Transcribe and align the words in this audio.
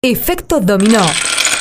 Efecto 0.00 0.60
Dominó. 0.60 1.04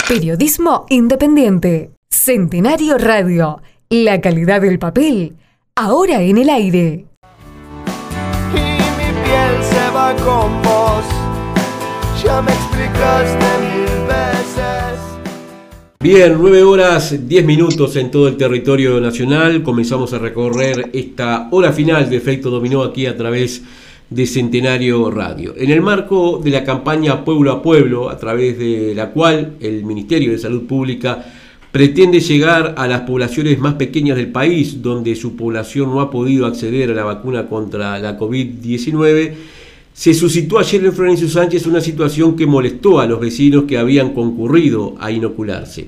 Periodismo 0.07 0.85
independiente. 0.89 1.89
Centenario 2.07 2.99
Radio. 2.99 3.63
La 3.89 4.21
calidad 4.21 4.61
del 4.61 4.77
papel. 4.77 5.33
Ahora 5.75 6.21
en 6.21 6.37
el 6.37 6.47
aire. 6.49 7.07
Y 8.53 8.59
mi 8.59 9.11
piel 9.23 9.63
se 9.63 9.89
va 9.89 10.15
con 10.17 10.61
vos. 10.61 11.03
Ya 12.23 12.39
me 12.43 12.51
explicaste 12.51 13.45
mil 13.59 14.05
veces. 14.05 14.99
Bien, 15.99 16.35
9 16.37 16.61
horas 16.61 17.27
10 17.27 17.43
minutos 17.43 17.95
en 17.95 18.11
todo 18.11 18.27
el 18.27 18.37
territorio 18.37 19.01
nacional. 19.01 19.63
Comenzamos 19.63 20.13
a 20.13 20.19
recorrer 20.19 20.91
esta 20.93 21.47
hora 21.49 21.73
final 21.73 22.07
de 22.07 22.17
efecto 22.17 22.51
dominó 22.51 22.83
aquí 22.83 23.07
a 23.07 23.17
través 23.17 23.63
de 23.63 23.86
Centenario 24.25 25.11
Radio. 25.11 25.53
En 25.57 25.69
el 25.69 25.81
marco 25.81 26.39
de 26.43 26.51
la 26.51 26.63
campaña 26.63 27.25
Pueblo 27.25 27.51
a 27.51 27.61
Pueblo, 27.61 28.09
a 28.09 28.17
través 28.17 28.57
de 28.57 28.93
la 28.95 29.11
cual 29.11 29.57
el 29.59 29.83
Ministerio 29.83 30.31
de 30.31 30.39
Salud 30.39 30.63
Pública 30.63 31.25
pretende 31.71 32.19
llegar 32.19 32.75
a 32.77 32.87
las 32.87 33.01
poblaciones 33.01 33.59
más 33.59 33.75
pequeñas 33.75 34.17
del 34.17 34.31
país, 34.31 34.81
donde 34.81 35.15
su 35.15 35.35
población 35.35 35.89
no 35.89 36.01
ha 36.01 36.09
podido 36.09 36.45
acceder 36.45 36.89
a 36.91 36.93
la 36.93 37.03
vacuna 37.03 37.47
contra 37.47 37.99
la 37.99 38.17
COVID-19, 38.17 39.33
se 39.93 40.13
suscitó 40.13 40.59
ayer 40.59 40.85
en 40.85 40.93
Florencio 40.93 41.27
Sánchez 41.27 41.65
una 41.65 41.81
situación 41.81 42.35
que 42.35 42.45
molestó 42.45 42.99
a 42.99 43.07
los 43.07 43.19
vecinos 43.19 43.63
que 43.63 43.79
habían 43.79 44.13
concurrido 44.13 44.95
a 44.99 45.11
inocularse. 45.11 45.87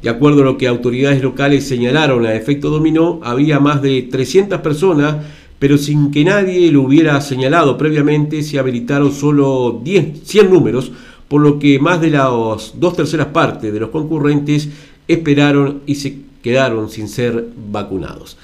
De 0.00 0.08
acuerdo 0.08 0.42
a 0.42 0.44
lo 0.44 0.56
que 0.56 0.68
autoridades 0.68 1.20
locales 1.22 1.66
señalaron 1.66 2.24
a 2.24 2.34
efecto 2.34 2.70
dominó, 2.70 3.18
había 3.24 3.58
más 3.58 3.82
de 3.82 4.02
300 4.02 4.60
personas, 4.60 5.16
pero 5.58 5.78
sin 5.78 6.10
que 6.10 6.24
nadie 6.24 6.70
lo 6.70 6.82
hubiera 6.82 7.20
señalado 7.20 7.76
previamente, 7.76 8.42
se 8.42 8.58
habilitaron 8.58 9.12
solo 9.12 9.80
10, 9.82 10.22
100 10.22 10.50
números, 10.50 10.92
por 11.28 11.40
lo 11.40 11.58
que 11.58 11.78
más 11.78 12.00
de 12.00 12.10
las 12.10 12.74
dos 12.78 12.96
terceras 12.96 13.28
partes 13.28 13.72
de 13.72 13.80
los 13.80 13.90
concurrentes 13.90 14.68
esperaron 15.06 15.82
y 15.86 15.96
se 15.96 16.18
quedaron 16.42 16.88
sin 16.88 17.08
ser 17.08 17.48
vacunados. 17.70 18.36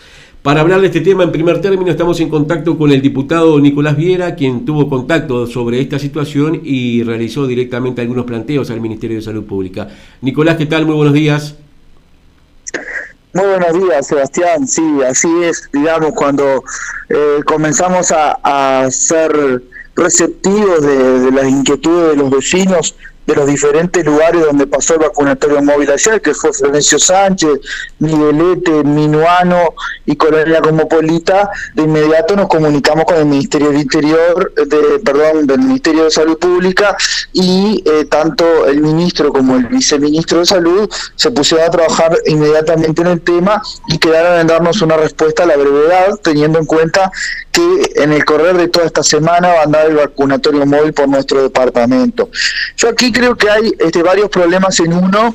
Para 0.43 0.61
hablar 0.61 0.83
de 0.83 0.89
este 0.89 1.01
tema, 1.01 1.23
en 1.25 1.33
primer 1.33 1.63
término, 1.63 1.91
estamos 1.91 2.21
en 2.21 2.29
contacto 2.29 2.77
con 2.77 2.93
el 2.93 3.01
diputado 3.01 3.59
Nicolás 3.59 3.97
Viera, 3.97 4.35
quien 4.35 4.67
tuvo 4.67 4.91
contacto 4.91 5.47
sobre 5.47 5.81
esta 5.81 5.99
situación 5.99 6.61
y 6.63 7.03
realizó 7.03 7.47
directamente 7.47 8.03
algunos 8.03 8.27
planteos 8.27 8.71
al 8.71 8.83
Ministerio 8.83 9.17
de 9.17 9.23
Salud 9.23 9.45
Pública. 9.45 9.89
Nicolás, 10.21 10.57
¿qué 10.57 10.67
tal? 10.67 10.85
Muy 10.85 10.97
buenos 10.97 11.15
días. 11.15 11.57
Muy 13.35 13.47
buenos 13.47 13.73
días, 13.73 14.07
Sebastián. 14.07 14.69
Sí, 14.69 15.03
así 15.03 15.29
es, 15.43 15.69
digamos, 15.73 16.13
cuando 16.13 16.63
eh, 17.09 17.41
comenzamos 17.45 18.13
a, 18.13 18.89
ser 18.93 19.61
receptivos 19.97 20.83
de, 20.83 21.19
de 21.19 21.31
las 21.33 21.49
inquietudes 21.49 22.11
de 22.11 22.17
los 22.17 22.31
vecinos 22.31 22.95
de 23.27 23.35
los 23.35 23.47
diferentes 23.47 24.05
lugares 24.05 24.45
donde 24.45 24.67
pasó 24.67 24.95
el 24.95 25.01
vacunatorio 25.01 25.63
móvil 25.63 25.91
ayer, 25.91 26.21
que 26.21 26.35
fue 26.35 26.53
Florencio 26.53 26.99
Sánchez, 26.99 27.61
Miguelete, 27.99 28.85
Minuano 28.85 29.75
y 30.07 30.17
Colonia 30.17 30.61
Comopolita, 30.61 31.51
de 31.75 31.83
inmediato 31.83 32.37
nos 32.37 32.49
comunicamos 32.49 33.05
con 33.05 33.17
el 33.17 33.27
Ministerio 33.27 33.69
del 33.69 33.81
Interior, 33.81 34.53
de, 34.55 35.01
perdón, 35.05 35.47
del 35.47 35.61
Ministerio 35.61 36.05
de 36.05 36.11
Salud 36.11 36.39
Pública 36.39 36.97
y 37.33 37.83
eh, 37.87 38.05
tanto 38.07 38.67
el 38.67 38.81
ministro 38.81 39.33
como 39.33 39.57
el 39.57 39.67
viceministro 39.67 40.41
de 40.41 40.47
Salud 40.47 40.91
se 41.17 41.31
pusieron 41.31 41.67
a 41.67 41.71
trabajar 41.71 42.17
inmediatamente 42.27 43.03
en 43.03 43.09
el 43.09 43.21
tema 43.21 43.63
y 43.89 43.99
quedaron 43.99 44.41
en 44.41 44.47
darnos 44.47 44.83
una 44.83 44.97
respuesta 44.97 45.45
a 45.45 45.47
la 45.47 45.57
brevedad, 45.57 46.19
teniendo 46.23 46.59
en 46.59 46.67
cuenta 46.67 47.11
que 47.51 47.93
en 47.97 48.13
el 48.13 48.25
correr 48.25 48.57
de 48.57 48.69
toda 48.69 48.87
esta 48.87 49.03
semana 49.03 49.49
va 49.49 49.61
a 49.61 49.63
andar 49.63 49.87
el 49.87 49.97
vacunatorio 49.97 50.67
móvil 50.67 50.93
por 50.93 51.09
nuestro 51.09 51.43
departamento. 51.43 52.29
Yo 52.77 52.89
aquí 52.89 53.13
creo 53.15 53.37
que 53.37 53.49
hay 53.49 53.73
este, 53.79 54.03
varios 54.03 54.29
problemas 54.29 54.79
en 54.81 54.93
uno, 54.93 55.35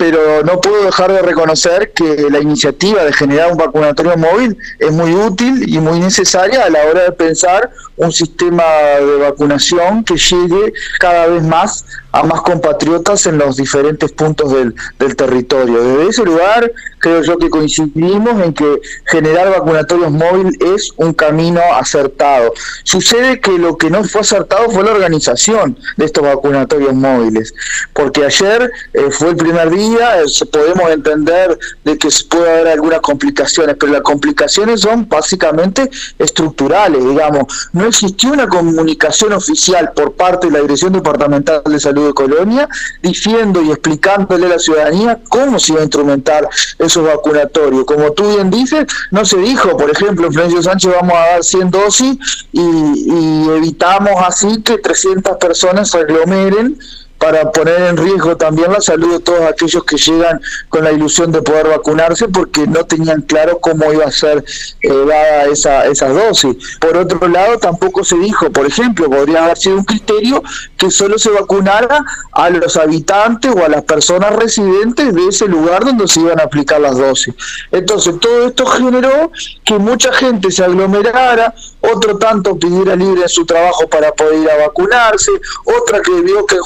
pero 0.00 0.42
no 0.42 0.62
puedo 0.62 0.82
dejar 0.84 1.12
de 1.12 1.20
reconocer 1.20 1.92
que 1.92 2.30
la 2.30 2.40
iniciativa 2.40 3.04
de 3.04 3.12
generar 3.12 3.52
un 3.52 3.58
vacunatorio 3.58 4.16
móvil 4.16 4.56
es 4.78 4.90
muy 4.90 5.14
útil 5.14 5.68
y 5.68 5.78
muy 5.78 6.00
necesaria 6.00 6.64
a 6.64 6.70
la 6.70 6.86
hora 6.86 7.02
de 7.02 7.12
pensar 7.12 7.70
un 7.96 8.10
sistema 8.10 8.64
de 8.98 9.18
vacunación 9.18 10.02
que 10.02 10.16
llegue 10.16 10.72
cada 10.98 11.26
vez 11.26 11.42
más 11.42 11.84
a 12.12 12.22
más 12.22 12.40
compatriotas 12.40 13.26
en 13.26 13.36
los 13.36 13.56
diferentes 13.56 14.10
puntos 14.12 14.50
del, 14.52 14.74
del 14.98 15.14
territorio. 15.14 15.82
Desde 15.82 16.08
ese 16.08 16.24
lugar 16.24 16.72
creo 17.00 17.22
yo 17.22 17.38
que 17.38 17.50
coincidimos 17.50 18.42
en 18.42 18.52
que 18.52 18.80
generar 19.06 19.50
vacunatorios 19.50 20.10
móviles 20.10 20.54
es 20.60 20.92
un 20.96 21.12
camino 21.12 21.60
acertado. 21.74 22.52
Sucede 22.84 23.40
que 23.40 23.52
lo 23.52 23.76
que 23.76 23.90
no 23.90 24.04
fue 24.04 24.20
acertado 24.20 24.70
fue 24.70 24.84
la 24.84 24.92
organización 24.92 25.78
de 25.96 26.04
estos 26.04 26.24
vacunatorios 26.24 26.94
móviles, 26.94 27.54
porque 27.92 28.24
ayer 28.24 28.70
eh, 28.92 29.10
fue 29.10 29.30
el 29.30 29.36
primer 29.36 29.70
día, 29.70 29.89
eh, 29.94 30.46
podemos 30.50 30.90
entender 30.90 31.58
de 31.84 31.98
que 31.98 32.08
puede 32.28 32.50
haber 32.50 32.68
algunas 32.68 33.00
complicaciones, 33.00 33.76
pero 33.78 33.92
las 33.92 34.02
complicaciones 34.02 34.80
son 34.80 35.08
básicamente 35.08 35.90
estructurales, 36.18 37.02
digamos. 37.04 37.70
No 37.72 37.86
existió 37.86 38.32
una 38.32 38.48
comunicación 38.48 39.32
oficial 39.32 39.92
por 39.94 40.12
parte 40.12 40.48
de 40.48 40.52
la 40.54 40.60
Dirección 40.60 40.92
Departamental 40.92 41.62
de 41.64 41.80
Salud 41.80 42.06
de 42.06 42.14
Colonia 42.14 42.68
diciendo 43.02 43.62
y 43.62 43.70
explicándole 43.70 44.46
a 44.46 44.50
la 44.50 44.58
ciudadanía 44.58 45.20
cómo 45.28 45.58
se 45.58 45.72
iba 45.72 45.80
a 45.80 45.84
instrumentar 45.84 46.48
esos 46.78 47.04
vacunatorios. 47.04 47.84
Como 47.84 48.12
tú 48.12 48.28
bien 48.34 48.50
dices, 48.50 48.86
no 49.10 49.24
se 49.24 49.38
dijo, 49.38 49.76
por 49.76 49.90
ejemplo, 49.90 50.26
en 50.26 50.32
Florencio 50.32 50.62
Sánchez 50.62 50.92
vamos 50.92 51.14
a 51.14 51.32
dar 51.32 51.44
100 51.44 51.70
dosis 51.70 52.16
y, 52.52 52.60
y 52.60 53.48
evitamos 53.56 54.12
así 54.26 54.62
que 54.62 54.78
300 54.78 55.36
personas 55.36 55.90
se 55.90 55.98
aglomeren 55.98 56.78
para 57.20 57.52
poner 57.52 57.82
en 57.82 57.98
riesgo 57.98 58.34
también 58.34 58.72
la 58.72 58.80
salud 58.80 59.12
de 59.12 59.20
todos 59.20 59.42
aquellos 59.42 59.84
que 59.84 59.98
llegan 59.98 60.40
con 60.70 60.82
la 60.82 60.90
ilusión 60.90 61.30
de 61.30 61.42
poder 61.42 61.68
vacunarse 61.68 62.28
porque 62.28 62.66
no 62.66 62.84
tenían 62.86 63.20
claro 63.20 63.58
cómo 63.60 63.92
iba 63.92 64.06
a 64.06 64.10
ser 64.10 64.42
eh, 64.80 64.88
dada 64.88 65.44
esa, 65.44 65.86
esas 65.86 66.14
dosis. 66.14 66.56
Por 66.80 66.96
otro 66.96 67.28
lado, 67.28 67.58
tampoco 67.58 68.04
se 68.04 68.16
dijo, 68.16 68.50
por 68.50 68.66
ejemplo, 68.66 69.10
podría 69.10 69.44
haber 69.44 69.58
sido 69.58 69.76
un 69.76 69.84
criterio 69.84 70.42
que 70.78 70.90
solo 70.90 71.18
se 71.18 71.28
vacunara 71.28 72.02
a 72.32 72.48
los 72.48 72.78
habitantes 72.78 73.54
o 73.54 73.66
a 73.66 73.68
las 73.68 73.82
personas 73.82 74.34
residentes 74.36 75.14
de 75.14 75.28
ese 75.28 75.46
lugar 75.46 75.84
donde 75.84 76.08
se 76.08 76.20
iban 76.20 76.40
a 76.40 76.44
aplicar 76.44 76.80
las 76.80 76.96
dosis. 76.96 77.34
Entonces, 77.70 78.14
todo 78.18 78.46
esto 78.46 78.64
generó 78.64 79.30
que 79.64 79.78
mucha 79.78 80.10
gente 80.14 80.50
se 80.50 80.64
aglomerara, 80.64 81.54
otro 81.80 82.16
tanto 82.16 82.58
pidiera 82.58 82.96
libre 82.96 83.22
en 83.22 83.28
su 83.28 83.44
trabajo 83.44 83.86
para 83.88 84.10
poder 84.12 84.40
ir 84.40 84.50
a 84.50 84.56
vacunarse, 84.56 85.32
otra 85.64 86.00
que 86.00 86.12
vio 86.22 86.46
que 86.46 86.56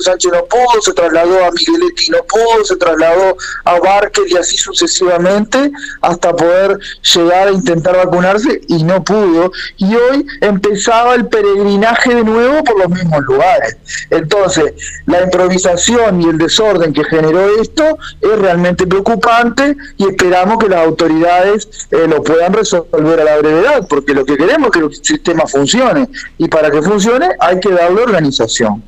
Sánchez 0.00 0.32
no 0.32 0.44
pudo, 0.44 0.80
se 0.80 0.92
trasladó 0.92 1.44
a 1.44 1.50
Migueletti 1.50 2.10
no 2.10 2.18
pudo, 2.24 2.64
se 2.64 2.76
trasladó 2.76 3.36
a 3.64 3.78
Barker 3.80 4.24
y 4.28 4.36
así 4.36 4.56
sucesivamente 4.56 5.70
hasta 6.00 6.34
poder 6.34 6.78
llegar 7.14 7.48
a 7.48 7.50
intentar 7.50 7.96
vacunarse 7.96 8.60
y 8.68 8.84
no 8.84 9.02
pudo. 9.02 9.50
Y 9.76 9.94
hoy 9.94 10.26
empezaba 10.40 11.14
el 11.14 11.26
peregrinaje 11.26 12.14
de 12.14 12.24
nuevo 12.24 12.62
por 12.64 12.78
los 12.78 12.88
mismos 12.88 13.20
lugares. 13.22 13.76
Entonces, 14.10 14.74
la 15.06 15.22
improvisación 15.22 16.22
y 16.22 16.28
el 16.28 16.38
desorden 16.38 16.92
que 16.92 17.04
generó 17.04 17.60
esto 17.60 17.98
es 18.20 18.38
realmente 18.38 18.86
preocupante 18.86 19.76
y 19.96 20.08
esperamos 20.08 20.58
que 20.58 20.68
las 20.68 20.86
autoridades 20.86 21.68
eh, 21.90 22.06
lo 22.08 22.22
puedan 22.22 22.52
resolver 22.52 23.20
a 23.20 23.24
la 23.24 23.38
brevedad, 23.38 23.86
porque 23.88 24.14
lo 24.14 24.24
que 24.24 24.36
queremos 24.36 24.52
queremos 24.52 24.70
que 24.70 24.78
el 24.80 25.04
sistema 25.04 25.46
funcione 25.46 26.08
y 26.38 26.48
para 26.48 26.70
que 26.70 26.82
funcione 26.82 27.28
hay 27.38 27.58
que 27.60 27.70
darle 27.70 28.02
organización. 28.02 28.82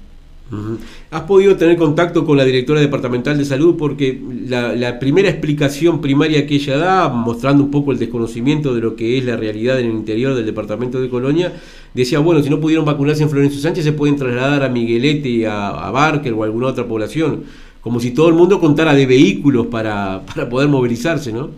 ¿Has 1.11 1.23
podido 1.23 1.57
tener 1.57 1.77
contacto 1.77 2.25
con 2.25 2.37
la 2.37 2.45
directora 2.45 2.81
departamental 2.81 3.39
de 3.39 3.45
salud? 3.45 3.77
Porque 3.79 4.21
la, 4.47 4.99
primera 4.99 5.29
explicación 5.29 6.01
primaria 6.01 6.47
que 6.47 6.57
ella 6.57 6.77
da, 6.77 7.09
mostrando 7.09 7.65
un 7.65 7.71
poco 7.71 7.93
el 7.93 7.99
desconocimiento 7.99 8.75
de 8.75 8.81
lo 8.81 8.95
que 8.95 9.19
es 9.19 9.25
la 9.25 9.37
realidad 9.37 9.81
en 9.81 9.87
el 9.87 9.93
interior 9.93 10.35
del 10.35 10.45
departamento 10.45 11.01
de 11.01 11.09
Colonia, 11.09 11.53
decía, 11.95 12.19
bueno, 12.19 12.43
si 12.43 12.51
no 12.51 12.61
pudieron 12.61 12.85
vacunarse 12.85 13.23
en 13.23 13.31
Florencio 13.31 13.61
Sánchez, 13.61 13.85
se 13.85 13.93
pueden 13.93 14.17
trasladar 14.17 14.63
a 14.63 14.69
Miguelete, 14.69 15.47
a, 15.47 15.71
a 15.71 15.91
Barker 15.91 16.33
o 16.35 16.43
a 16.43 16.47
alguna 16.47 16.69
otra 16.69 16.87
población. 16.87 17.45
Como 17.81 17.99
si 18.01 18.13
todo 18.13 18.29
el 18.29 18.35
mundo 18.35 18.61
contara 18.61 18.95
de 18.95 19.07
vehículos 19.07 19.67
para, 19.67 20.23
para 20.27 20.49
poder 20.49 20.69
movilizarse, 20.69 21.33
¿no? 21.33 21.51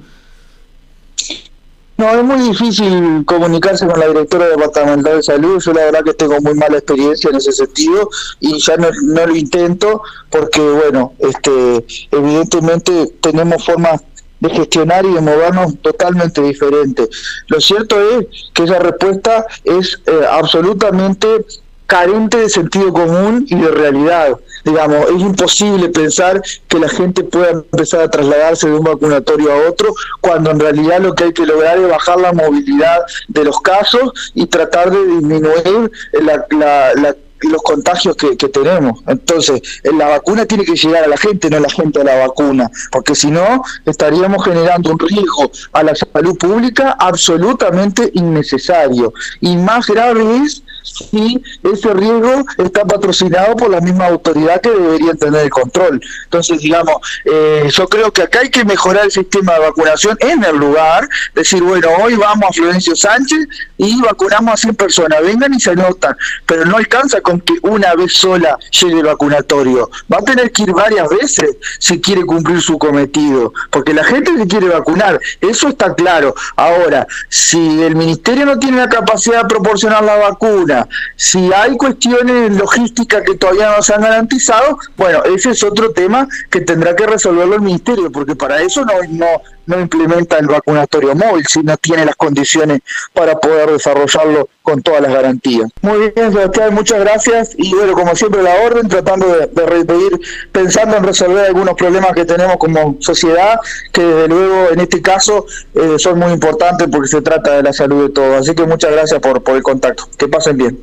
No, 1.98 2.10
es 2.10 2.22
muy 2.22 2.50
difícil 2.50 3.25
comunicarse 3.25 3.87
con 3.87 3.98
la 3.98 4.08
directora 4.08 4.48
departamental 4.48 5.16
de 5.16 5.22
salud. 5.22 5.62
Yo 5.62 5.72
la 5.72 5.84
verdad 5.84 6.04
que 6.04 6.12
tengo 6.12 6.38
muy 6.43 6.52
mala 6.52 6.76
experiencia 6.76 7.31
en 7.31 7.37
ese 7.37 7.52
sentido 7.52 8.10
y 8.38 8.60
ya 8.60 8.76
no, 8.76 8.88
lo 8.90 9.34
intento 9.34 10.02
porque, 10.28 10.60
bueno, 10.60 11.14
este, 11.19 11.87
evidentemente 12.10 13.14
tenemos 13.22 13.64
formas 13.64 14.02
de 14.40 14.50
gestionar 14.50 15.06
y 15.06 15.14
de 15.14 15.22
movernos 15.22 15.78
totalmente 15.81 16.43
diferentes. 16.43 17.08
Lo 17.48 17.60
cierto 17.62 17.96
es 17.98 18.26
que 18.52 18.64
esa 18.64 18.78
respuesta 18.78 19.46
es 19.64 19.98
eh, 20.06 20.20
absolutamente 20.31 21.46
carente 21.86 22.38
de 22.38 22.48
sentido 22.48 22.92
común 22.92 23.46
y 23.48 23.56
de 23.56 23.70
realidad. 23.70 24.36
Digamos, 24.64 25.08
es 25.10 25.20
imposible 25.20 25.88
pensar 25.88 26.42
que 26.68 26.78
la 26.78 26.88
gente 26.88 27.22
pueda 27.22 27.50
empezar 27.50 28.00
a 28.00 28.10
trasladarse 28.10 28.68
de 28.68 28.74
un 28.74 28.84
vacunatorio 28.84 29.52
a 29.52 29.68
otro, 29.68 29.94
cuando 30.20 30.50
en 30.50 30.58
realidad 30.58 31.00
lo 31.00 31.14
que 31.14 31.24
hay 31.24 31.32
que 31.32 31.46
lograr 31.46 31.78
es 31.78 31.88
bajar 31.88 32.20
la 32.20 32.32
movilidad 32.32 33.00
de 33.28 33.44
los 33.44 33.60
casos 33.60 34.32
y 34.34 34.46
tratar 34.46 34.90
de 34.90 35.06
disminuir 35.06 35.90
la, 36.12 36.44
la, 36.50 37.14
los 37.40 37.62
contagios 37.62 38.16
que, 38.16 38.36
tenemos. 38.48 39.00
Entonces, 39.06 39.60
la 39.84 40.08
vacuna 40.08 40.46
tiene 40.46 40.64
que 40.64 40.74
llegar 40.74 41.04
a 41.04 41.08
la 41.08 41.16
gente, 41.16 41.50
no 41.50 41.60
la 41.60 41.68
gente 41.68 42.00
a 42.00 42.04
la 42.04 42.26
vacuna, 42.26 42.70
porque 42.90 43.14
si 43.14 43.30
no, 43.30 43.62
estaríamos 43.84 44.44
generando 44.44 44.92
un 44.92 44.98
riesgo 44.98 45.50
a 45.72 45.82
la 45.82 45.94
salud 45.94 46.36
pública 46.38 46.96
absolutamente 46.98 48.10
innecesario. 48.14 49.12
Y 49.40 49.56
más 49.56 49.86
grave 49.86 50.38
es 50.44 50.62
si 50.86 51.42
ese 51.62 51.92
riesgo 51.92 52.44
está 52.58 52.84
patrocinado 52.84 53.56
por 53.56 53.70
la 53.70 53.80
misma 53.80 54.06
autoridad 54.06 54.60
que 54.60 54.70
debería 54.70 55.14
tener 55.14 55.42
el 55.42 55.50
control. 55.50 56.00
Entonces, 56.24 56.60
digamos, 56.60 56.96
eh, 57.24 57.68
yo 57.70 57.88
creo 57.88 58.12
que 58.12 58.22
acá 58.22 58.40
hay 58.40 58.50
que 58.50 58.64
mejorar 58.64 59.04
el 59.04 59.10
sistema 59.10 59.54
de 59.54 59.60
vacunación 59.60 60.16
en 60.20 60.44
el 60.44 60.56
lugar, 60.56 61.08
decir, 61.34 61.62
bueno, 61.62 61.88
hoy 62.02 62.14
vamos 62.14 62.50
a 62.50 62.52
Florencio 62.52 62.94
Sánchez 62.96 63.46
y 63.78 64.00
vacunamos 64.00 64.54
a 64.54 64.56
100 64.56 64.74
personas, 64.76 65.22
vengan 65.22 65.52
y 65.54 65.60
se 65.60 65.70
anotan, 65.70 66.16
pero 66.46 66.64
no 66.64 66.76
alcanza 66.76 67.20
con 67.20 67.40
que 67.40 67.54
una 67.62 67.94
vez 67.94 68.12
sola 68.12 68.58
llegue 68.70 69.00
el 69.00 69.06
vacunatorio, 69.06 69.90
va 70.12 70.18
a 70.18 70.22
tener 70.22 70.50
que 70.52 70.62
ir 70.62 70.72
varias 70.72 71.08
veces 71.08 71.56
si 71.78 72.00
quiere 72.00 72.24
cumplir 72.24 72.60
su 72.60 72.78
cometido, 72.78 73.52
porque 73.70 73.92
la 73.92 74.04
gente 74.04 74.36
se 74.36 74.46
quiere 74.46 74.68
vacunar, 74.68 75.20
eso 75.40 75.68
está 75.68 75.94
claro. 75.94 76.34
Ahora, 76.56 77.06
si 77.28 77.82
el 77.82 77.96
ministerio 77.96 78.46
no 78.46 78.58
tiene 78.58 78.78
la 78.78 78.88
capacidad 78.88 79.42
de 79.42 79.48
proporcionar 79.48 80.02
la 80.04 80.16
vacuna, 80.16 80.75
si 81.17 81.52
hay 81.52 81.76
cuestiones 81.76 82.52
logísticas 82.52 83.23
que 83.23 83.37
todavía 83.37 83.75
no 83.76 83.82
se 83.82 83.94
han 83.94 84.02
garantizado, 84.02 84.78
bueno, 84.96 85.23
ese 85.25 85.50
es 85.50 85.62
otro 85.62 85.93
tema 85.93 86.28
que 86.50 86.61
tendrá 86.61 86.94
que 86.94 87.06
resolverlo 87.06 87.56
el 87.56 87.62
ministerio, 87.62 88.11
porque 88.11 88.34
para 88.34 88.61
eso 88.61 88.84
no, 88.84 89.43
no 89.66 89.80
implementa 89.80 90.38
el 90.38 90.46
vacunatorio 90.46 91.14
móvil 91.14 91.44
si 91.48 91.60
no 91.60 91.76
tiene 91.76 92.04
las 92.04 92.16
condiciones 92.16 92.80
para 93.12 93.38
poder 93.38 93.70
desarrollarlo 93.70 94.48
con 94.62 94.82
todas 94.82 95.00
las 95.02 95.12
garantías. 95.12 95.70
Muy 95.82 96.12
bien, 96.14 96.32
Sebastián, 96.32 96.74
muchas 96.74 97.00
gracias 97.00 97.54
y 97.56 97.72
bueno, 97.74 97.92
como 97.92 98.16
siempre 98.16 98.42
la 98.42 98.54
orden, 98.64 98.88
tratando 98.88 99.26
de, 99.26 99.46
de 99.46 100.20
pensando 100.50 100.96
en 100.96 101.04
resolver 101.04 101.46
algunos 101.46 101.74
problemas 101.74 102.12
que 102.12 102.24
tenemos 102.24 102.56
como 102.56 102.96
sociedad, 103.00 103.60
que 103.92 104.02
desde 104.02 104.28
luego 104.28 104.70
en 104.72 104.80
este 104.80 105.00
caso 105.02 105.46
eh, 105.74 105.96
son 105.98 106.19
muy 106.19 106.32
importantes 106.32 106.88
porque 106.90 107.08
se 107.08 107.22
trata 107.22 107.54
de 107.56 107.62
la 107.62 107.72
salud 107.72 108.08
de 108.08 108.12
todos. 108.12 108.40
Así 108.40 108.54
que 108.54 108.64
muchas 108.64 108.92
gracias 108.92 109.20
por, 109.20 109.42
por 109.42 109.56
el 109.56 109.62
contacto. 109.62 110.08
Que 110.16 110.28
pasen 110.28 110.56
bien. 110.56 110.78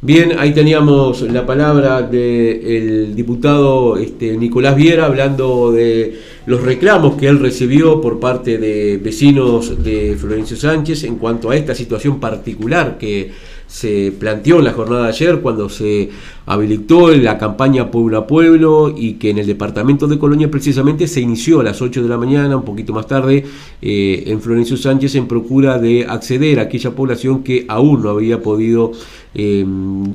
Bien, 0.00 0.38
ahí 0.38 0.52
teníamos 0.52 1.22
la 1.22 1.46
palabra 1.46 2.02
del 2.02 3.14
diputado 3.16 3.96
este, 3.96 4.36
Nicolás 4.36 4.76
Viera 4.76 5.06
hablando 5.06 5.72
de 5.72 6.20
los 6.46 6.62
reclamos 6.62 7.16
que 7.16 7.28
él 7.28 7.40
recibió 7.40 8.00
por 8.00 8.20
parte 8.20 8.58
de 8.58 8.98
vecinos 8.98 9.82
de 9.82 10.16
Florencio 10.18 10.56
Sánchez 10.56 11.04
en 11.04 11.16
cuanto 11.16 11.50
a 11.50 11.56
esta 11.56 11.74
situación 11.74 12.20
particular 12.20 12.98
que 12.98 13.32
se 13.66 14.12
planteó 14.18 14.58
en 14.58 14.66
la 14.66 14.72
jornada 14.72 15.04
de 15.04 15.08
ayer 15.08 15.40
cuando 15.40 15.68
se 15.68 16.10
habilitó 16.46 17.10
la 17.10 17.38
campaña 17.38 17.90
Pueblo 17.90 18.18
a 18.18 18.26
Pueblo 18.26 18.94
y 18.96 19.14
que 19.14 19.30
en 19.30 19.38
el 19.38 19.46
departamento 19.46 20.06
de 20.06 20.18
Colonia 20.18 20.50
precisamente 20.50 21.06
se 21.06 21.20
inició 21.20 21.60
a 21.60 21.64
las 21.64 21.80
8 21.80 22.02
de 22.02 22.08
la 22.08 22.18
mañana, 22.18 22.56
un 22.56 22.64
poquito 22.64 22.92
más 22.92 23.06
tarde, 23.06 23.44
eh, 23.80 24.24
en 24.26 24.40
Florencio 24.40 24.76
Sánchez 24.76 25.14
en 25.14 25.26
procura 25.26 25.78
de 25.78 26.06
acceder 26.06 26.58
a 26.58 26.62
aquella 26.62 26.90
población 26.90 27.42
que 27.42 27.64
aún 27.68 28.02
no 28.02 28.10
había 28.10 28.42
podido 28.42 28.92
eh, 29.36 29.64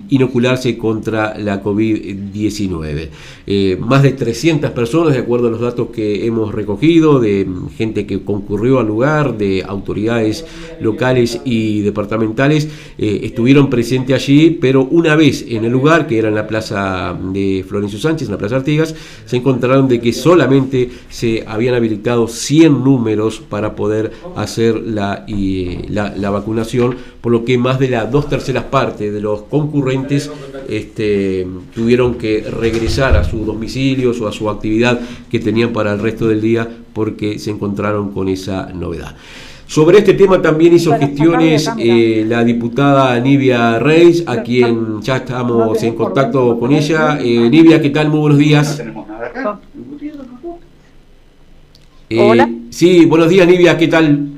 inocularse 0.09 0.77
contra 0.77 1.37
la 1.37 1.61
COVID-19. 1.61 3.09
Eh, 3.47 3.77
más 3.81 4.01
de 4.01 4.11
300 4.13 4.71
personas, 4.71 5.13
de 5.13 5.19
acuerdo 5.19 5.49
a 5.49 5.51
los 5.51 5.59
datos 5.59 5.89
que 5.89 6.25
hemos 6.25 6.55
recogido, 6.55 7.19
de 7.19 7.45
gente 7.75 8.05
que 8.05 8.23
concurrió 8.23 8.79
al 8.79 8.87
lugar, 8.87 9.37
de 9.37 9.63
autoridades 9.67 10.45
locales 10.79 11.41
y 11.43 11.81
departamentales, 11.81 12.69
eh, 12.97 13.19
estuvieron 13.23 13.69
presentes 13.69 14.15
allí, 14.15 14.51
pero 14.51 14.85
una 14.85 15.17
vez 15.17 15.45
en 15.49 15.65
el 15.65 15.71
lugar, 15.73 16.07
que 16.07 16.18
era 16.19 16.29
en 16.29 16.35
la 16.35 16.47
plaza 16.47 17.17
de 17.21 17.65
Florencio 17.67 17.99
Sánchez, 17.99 18.27
en 18.27 18.33
la 18.33 18.37
plaza 18.37 18.57
Artigas, 18.57 18.95
se 19.25 19.37
encontraron 19.37 19.87
de 19.87 19.99
que 19.99 20.13
solamente 20.13 20.89
se 21.09 21.43
habían 21.47 21.75
habilitado 21.75 22.27
100 22.27 22.83
números 22.83 23.39
para 23.39 23.75
poder 23.75 24.11
hacer 24.35 24.75
la, 24.75 25.25
la, 25.89 26.29
vacunación, 26.29 26.95
por 27.21 27.31
lo 27.31 27.45
que 27.45 27.57
más 27.57 27.79
de 27.79 27.89
las 27.89 28.11
dos 28.11 28.29
terceras 28.29 28.65
partes 28.65 29.13
de 29.13 29.21
los 29.21 29.43
concurrentes 29.43 30.29
este, 30.67 31.47
tuvieron 31.73 32.15
que 32.15 32.41
regresar 32.41 33.15
a 33.17 33.23
sus 33.23 33.45
domicilios 33.45 34.21
o 34.21 34.27
a 34.27 34.31
su 34.31 34.49
actividad 34.49 34.99
que 35.29 35.39
tenían 35.39 35.73
para 35.73 35.93
el 35.93 35.99
resto 35.99 36.27
del 36.27 36.41
día 36.41 36.67
porque 36.93 37.39
se 37.39 37.51
encontraron 37.51 38.11
con 38.11 38.29
esa 38.29 38.71
novedad. 38.73 39.15
Sobre 39.69 39.99
este 39.99 40.15
tema 40.15 40.41
también 40.41 40.73
hizo 40.73 40.97
gestiones 40.97 41.69
eh, 41.77 42.25
la 42.27 42.43
diputada 42.43 43.19
Nivia 43.19 43.77
Reis, 43.77 44.23
a 44.25 44.41
quien 44.41 44.99
ya 44.99 45.17
estamos 45.17 45.83
en 45.83 45.93
contacto 45.93 46.59
con 46.59 46.73
ella. 46.73 47.19
Eh, 47.21 47.47
Nivia, 47.51 47.79
¿qué 47.79 47.91
tal? 47.91 48.09
Muy 48.09 48.19
buenos 48.19 48.39
días. 48.39 48.83
Eh, 52.09 52.19
Hola. 52.19 52.49
Sí, 52.71 53.05
buenos 53.05 53.29
días 53.29 53.47
Nivia, 53.47 53.77
¿qué 53.77 53.87
tal? 53.87 54.29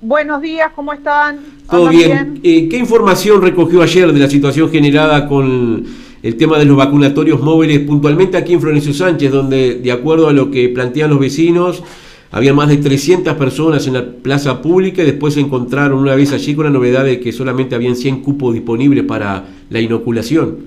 Buenos 0.00 0.40
días, 0.40 0.70
¿cómo 0.76 0.92
están? 0.92 1.40
Todo 1.68 1.88
bien. 1.88 2.38
Eh, 2.44 2.68
¿Qué 2.68 2.78
información 2.78 3.42
recogió 3.42 3.82
ayer 3.82 4.12
de 4.12 4.20
la 4.20 4.30
situación 4.30 4.70
generada 4.70 5.26
con 5.26 5.84
el 6.22 6.36
tema 6.36 6.56
de 6.60 6.66
los 6.66 6.76
vacunatorios 6.76 7.40
móviles, 7.40 7.80
puntualmente 7.80 8.36
aquí 8.36 8.52
en 8.52 8.60
Florencio 8.60 8.94
Sánchez, 8.94 9.32
donde, 9.32 9.74
de 9.74 9.90
acuerdo 9.90 10.28
a 10.28 10.32
lo 10.32 10.52
que 10.52 10.68
plantean 10.68 11.10
los 11.10 11.18
vecinos, 11.18 11.82
había 12.34 12.52
más 12.52 12.68
de 12.68 12.78
300 12.78 13.34
personas 13.34 13.86
en 13.86 13.94
la 13.94 14.04
plaza 14.04 14.60
pública 14.60 15.02
y 15.02 15.06
después 15.06 15.34
se 15.34 15.40
encontraron 15.40 16.00
una 16.00 16.16
vez 16.16 16.32
allí 16.32 16.56
con 16.56 16.64
la 16.64 16.70
novedad 16.70 17.04
de 17.04 17.20
que 17.20 17.30
solamente 17.30 17.76
habían 17.76 17.94
100 17.94 18.22
cupos 18.22 18.52
disponibles 18.52 19.04
para 19.04 19.44
la 19.70 19.78
inoculación? 19.78 20.66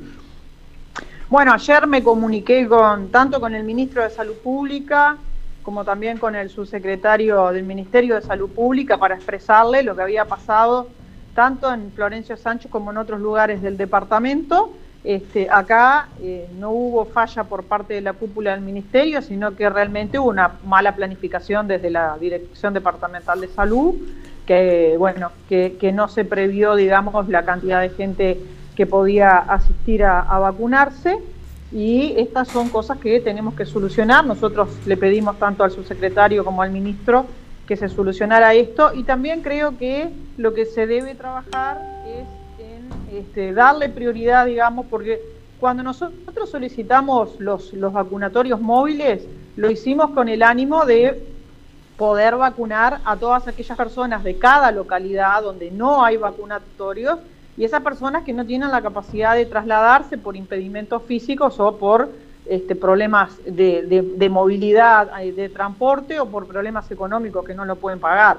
Bueno, 1.28 1.52
ayer 1.52 1.86
me 1.86 2.02
comuniqué 2.02 2.66
con 2.70 3.10
tanto 3.10 3.42
con 3.42 3.54
el 3.54 3.66
ministro 3.66 4.02
de 4.02 4.10
Salud 4.10 4.36
Pública, 4.42 5.18
como 5.62 5.84
también 5.84 6.18
con 6.20 6.38
el 6.38 6.50
subsecretario 6.50 7.52
del 7.52 7.66
Ministerio 7.66 8.16
de 8.16 8.22
Salud 8.22 8.50
Pública 8.50 8.98
para 8.98 9.16
expresarle 9.16 9.84
lo 9.84 9.94
que 9.94 10.04
había 10.04 10.24
pasado 10.24 10.88
tanto 11.36 11.74
en 11.74 11.92
Florencio 11.92 12.38
Sánchez 12.38 12.72
como 12.72 12.92
en 12.92 12.98
otros 12.98 13.20
lugares 13.20 13.62
del 13.62 13.76
departamento. 13.76 14.72
Este, 15.04 15.50
acá 15.50 16.10
eh, 16.22 16.50
no 16.60 16.72
hubo 16.72 17.06
falla 17.06 17.44
por 17.46 17.64
parte 17.64 17.94
de 17.94 18.02
la 18.02 18.14
cúpula 18.14 18.52
del 18.52 18.62
Ministerio, 18.62 19.22
sino 19.22 19.56
que 19.56 19.70
realmente 19.70 20.20
hubo 20.20 20.30
una 20.30 20.54
mala 20.66 20.96
planificación 20.96 21.68
desde 21.68 21.90
la 21.90 22.18
Dirección 22.18 22.74
Departamental 22.74 23.40
de 23.40 23.48
Salud, 23.48 23.96
que, 24.46 24.96
bueno, 24.98 25.32
que, 25.48 25.92
no 25.94 26.08
se 26.08 26.26
previó, 26.26 26.76
digamos, 26.76 27.28
la 27.30 27.44
cantidad 27.44 27.82
de 27.82 27.90
gente 27.90 28.40
que 28.76 28.86
podía 28.86 29.38
asistir 29.38 30.04
a 30.04 30.40
vacunarse 30.40 31.20
y 31.72 32.14
estas 32.18 32.48
son 32.48 32.70
cosas 32.70 32.98
que 32.98 33.20
tenemos 33.20 33.54
que 33.54 33.66
solucionar. 33.66 34.26
Nosotros 34.26 34.70
le 34.86 34.98
pedimos 34.98 35.38
tanto 35.38 35.64
al 35.64 35.72
subsecretario 35.72 36.46
como 36.46 36.62
al 36.62 36.72
ministro 36.72 37.26
que 37.68 37.76
se 37.76 37.90
solucionara 37.90 38.54
esto 38.54 38.94
y 38.94 39.04
también 39.04 39.42
creo 39.42 39.78
que 39.78 40.10
lo 40.38 40.54
que 40.54 40.66
se 40.66 40.88
debe 40.88 41.16
trabajar 41.16 41.97
este, 43.12 43.54
darle 43.54 43.90
prioridad, 43.90 44.46
digamos, 44.46 44.86
porque 44.88 45.22
cuando 45.60 45.84
nosotros 45.84 46.50
solicitamos 46.50 47.40
los, 47.40 47.74
los 47.74 47.94
vacunatorios 47.94 48.62
móviles, 48.62 49.26
lo 49.56 49.72
hicimos 49.72 50.12
con 50.12 50.30
el 50.30 50.44
ánimo 50.44 50.86
de 50.86 51.22
poder 51.98 52.36
vacunar 52.36 53.00
a 53.04 53.18
todas 53.18 53.48
aquellas 53.48 53.76
personas 53.76 54.24
de 54.24 54.38
cada 54.38 54.72
localidad 54.72 55.42
donde 55.42 55.72
no 55.72 56.06
hay 56.06 56.18
vacunatorios 56.18 57.20
y 57.58 57.66
esas 57.66 57.82
personas 57.82 58.24
que 58.24 58.34
no 58.34 58.46
tienen 58.46 58.70
la 58.70 58.84
capacidad 58.84 59.34
de 59.34 59.48
trasladarse 59.48 60.18
por 60.18 60.36
impedimentos 60.36 61.02
físicos 61.04 61.60
o 61.60 61.76
por 61.78 62.08
este, 62.46 62.76
problemas 62.76 63.32
de, 63.46 64.30
movilidad, 64.32 65.10
eh, 65.22 65.32
de 65.32 65.50
transporte 65.50 66.20
o 66.20 66.28
por 66.28 66.46
problemas 66.46 66.90
económicos 66.92 67.44
que 67.44 67.56
no 67.56 67.66
lo 67.66 67.76
pueden 67.76 68.00
pagar. 68.00 68.38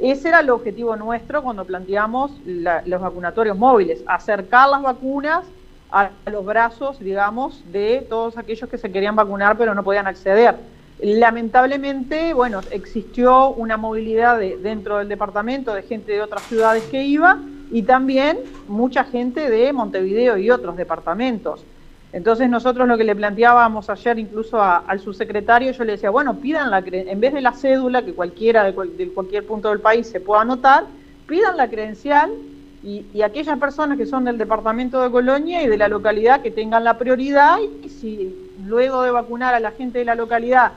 Ese 0.00 0.28
era 0.28 0.40
el 0.40 0.50
objetivo 0.50 0.96
nuestro 0.96 1.42
cuando 1.42 1.64
planteamos 1.64 2.32
los 2.44 3.00
vacunatorios 3.00 3.56
móviles, 3.56 4.02
acercar 4.06 4.68
las 4.68 4.82
vacunas 4.82 5.44
a, 5.90 6.10
los 6.30 6.44
brazos, 6.44 6.98
digamos, 6.98 7.62
de 7.70 8.04
todos 8.08 8.36
aquellos 8.36 8.68
que 8.68 8.78
se 8.78 8.90
querían 8.90 9.14
vacunar 9.14 9.56
pero 9.56 9.74
no 9.74 9.84
podían 9.84 10.06
acceder. 10.06 10.56
Lamentablemente, 11.00 12.34
bueno, 12.34 12.60
existió 12.70 13.50
una 13.50 13.76
movilidad 13.76 14.38
dentro 14.38 14.98
del 14.98 15.08
departamento 15.08 15.74
de 15.74 15.82
gente 15.82 16.12
de 16.12 16.22
otras 16.22 16.42
ciudades 16.42 16.82
que 16.84 17.04
iba 17.04 17.38
y 17.70 17.82
también 17.82 18.38
mucha 18.68 19.04
gente 19.04 19.48
de 19.50 19.72
Montevideo 19.72 20.38
y 20.38 20.50
otros 20.50 20.76
departamentos. 20.76 21.64
Entonces 22.14 22.48
nosotros 22.48 22.86
lo 22.86 22.96
que 22.96 23.02
le 23.02 23.16
planteábamos 23.16 23.90
ayer 23.90 24.20
incluso 24.20 24.62
al 24.62 25.00
subsecretario, 25.00 25.72
yo 25.72 25.82
le 25.82 25.92
decía, 25.92 26.10
bueno, 26.10 26.36
pidan 26.36 26.70
la 26.70 26.78
en 26.78 27.18
vez 27.18 27.34
de 27.34 27.40
la 27.40 27.50
cédula, 27.50 28.04
que 28.04 28.14
cualquiera 28.14 28.62
de, 28.62 28.72
cualquier 28.72 29.44
punto 29.44 29.70
del 29.70 29.80
país 29.80 30.06
se 30.06 30.20
pueda 30.20 30.42
anotar, 30.42 30.84
pidan 31.26 31.56
la 31.56 31.68
credencial 31.68 32.30
y, 32.84 33.04
y, 33.12 33.22
aquellas 33.22 33.58
personas 33.58 33.98
que 33.98 34.06
son 34.06 34.24
del 34.24 34.38
departamento 34.38 35.02
de 35.02 35.10
Colonia 35.10 35.64
y 35.64 35.66
de 35.66 35.76
la 35.76 35.88
localidad 35.88 36.40
que 36.40 36.52
tengan 36.52 36.84
la 36.84 36.98
prioridad 36.98 37.58
y 37.82 37.88
si 37.88 38.32
luego 38.64 39.02
de 39.02 39.10
vacunar 39.10 39.52
a 39.52 39.58
la 39.58 39.72
gente 39.72 39.98
de 39.98 40.04
la 40.04 40.14
localidad 40.14 40.70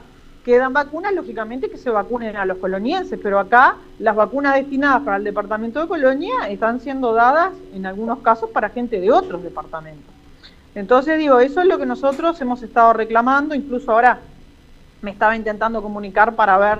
quedan 0.43 0.73
vacunas, 0.73 1.13
lógicamente 1.13 1.69
que 1.69 1.77
se 1.77 1.91
vacunen 1.91 2.35
a 2.35 2.45
los 2.45 2.57
colonienses, 2.57 3.19
pero 3.21 3.37
acá 3.37 3.75
las 3.99 4.15
vacunas 4.15 4.55
destinadas 4.55 5.03
para 5.03 5.17
el 5.17 5.23
departamento 5.23 5.81
de 5.81 5.87
Colonia 5.87 6.49
están 6.49 6.79
siendo 6.79 7.13
dadas 7.13 7.51
en 7.75 7.85
algunos 7.85 8.21
casos 8.21 8.49
para 8.49 8.69
gente 8.69 8.99
de 8.99 9.11
otros 9.11 9.43
departamentos. 9.43 10.16
Entonces 10.77 11.17
digo, 11.17 11.39
eso 11.39 11.59
es 11.61 11.67
lo 11.67 11.79
que 11.79 11.87
nosotros 11.87 12.39
hemos 12.39 12.61
estado 12.61 12.93
reclamando, 12.93 13.55
incluso 13.55 13.91
ahora 13.91 14.19
me 15.01 15.09
estaba 15.09 15.35
intentando 15.35 15.81
comunicar 15.81 16.35
para 16.35 16.55
ver 16.59 16.77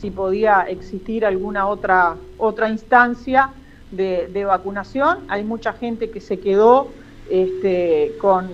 si 0.00 0.10
podía 0.10 0.62
existir 0.62 1.26
alguna 1.26 1.66
otra, 1.66 2.16
otra 2.38 2.70
instancia 2.70 3.50
de, 3.90 4.44
vacunación. 4.46 5.18
Hay 5.28 5.44
mucha 5.44 5.74
gente 5.74 6.08
que 6.08 6.22
se 6.22 6.40
quedó 6.40 6.88
este, 7.28 8.12
con, 8.18 8.48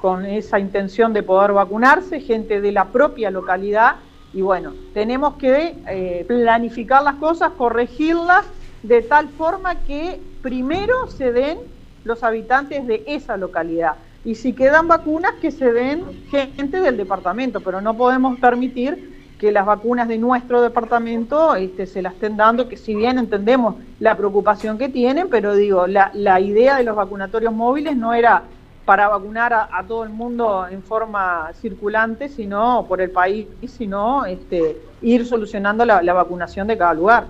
con, 0.00 0.26
esa 0.26 0.58
intención 0.58 1.12
de 1.12 1.22
poder 1.22 1.52
vacunarse, 1.52 2.18
gente 2.18 2.60
de 2.60 2.72
la 2.72 2.86
propia 2.86 3.30
localidad. 3.30 3.94
Y 4.32 4.40
bueno, 4.40 4.72
tenemos 4.92 5.36
que 5.36 5.76
eh, 5.86 6.24
planificar 6.26 7.04
las 7.04 7.14
cosas, 7.14 7.52
corregirlas 7.56 8.44
de 8.82 9.02
tal 9.02 9.28
forma 9.28 9.76
que 9.76 10.20
primero 10.42 11.06
se 11.06 11.30
den 11.30 11.58
los 12.10 12.22
habitantes 12.22 12.86
de 12.86 13.04
esa 13.06 13.36
localidad. 13.36 13.94
Y 14.24 14.34
si 14.34 14.52
quedan 14.52 14.86
vacunas, 14.86 15.32
que 15.40 15.50
se 15.50 15.72
den 15.72 16.04
gente 16.28 16.80
del 16.80 16.96
departamento, 16.96 17.60
pero 17.60 17.80
no 17.80 17.96
podemos 17.96 18.38
permitir 18.38 19.18
que 19.38 19.50
las 19.50 19.64
vacunas 19.64 20.06
de 20.06 20.18
nuestro 20.18 20.60
departamento 20.60 21.54
este, 21.54 21.86
se 21.86 22.02
las 22.02 22.12
estén 22.12 22.36
dando, 22.36 22.68
que 22.68 22.76
si 22.76 22.94
bien 22.94 23.18
entendemos 23.18 23.76
la 23.98 24.14
preocupación 24.14 24.76
que 24.76 24.90
tienen, 24.90 25.30
pero 25.30 25.54
digo, 25.54 25.86
la, 25.86 26.10
la 26.12 26.38
idea 26.40 26.76
de 26.76 26.84
los 26.84 26.94
vacunatorios 26.94 27.54
móviles 27.54 27.96
no 27.96 28.12
era 28.12 28.42
para 28.84 29.08
vacunar 29.08 29.52
a, 29.54 29.84
todo 29.86 30.04
el 30.04 30.10
mundo 30.10 30.66
en 30.68 30.82
forma 30.82 31.50
circulante, 31.54 32.28
sino 32.28 32.84
por 32.88 33.00
el 33.00 33.10
país, 33.10 33.46
sino 33.68 34.26
este, 34.26 34.76
ir 35.02 35.26
solucionando 35.26 35.84
la, 35.84 36.12
vacunación 36.12 36.66
de 36.66 36.76
cada 36.76 36.94
lugar. 36.94 37.26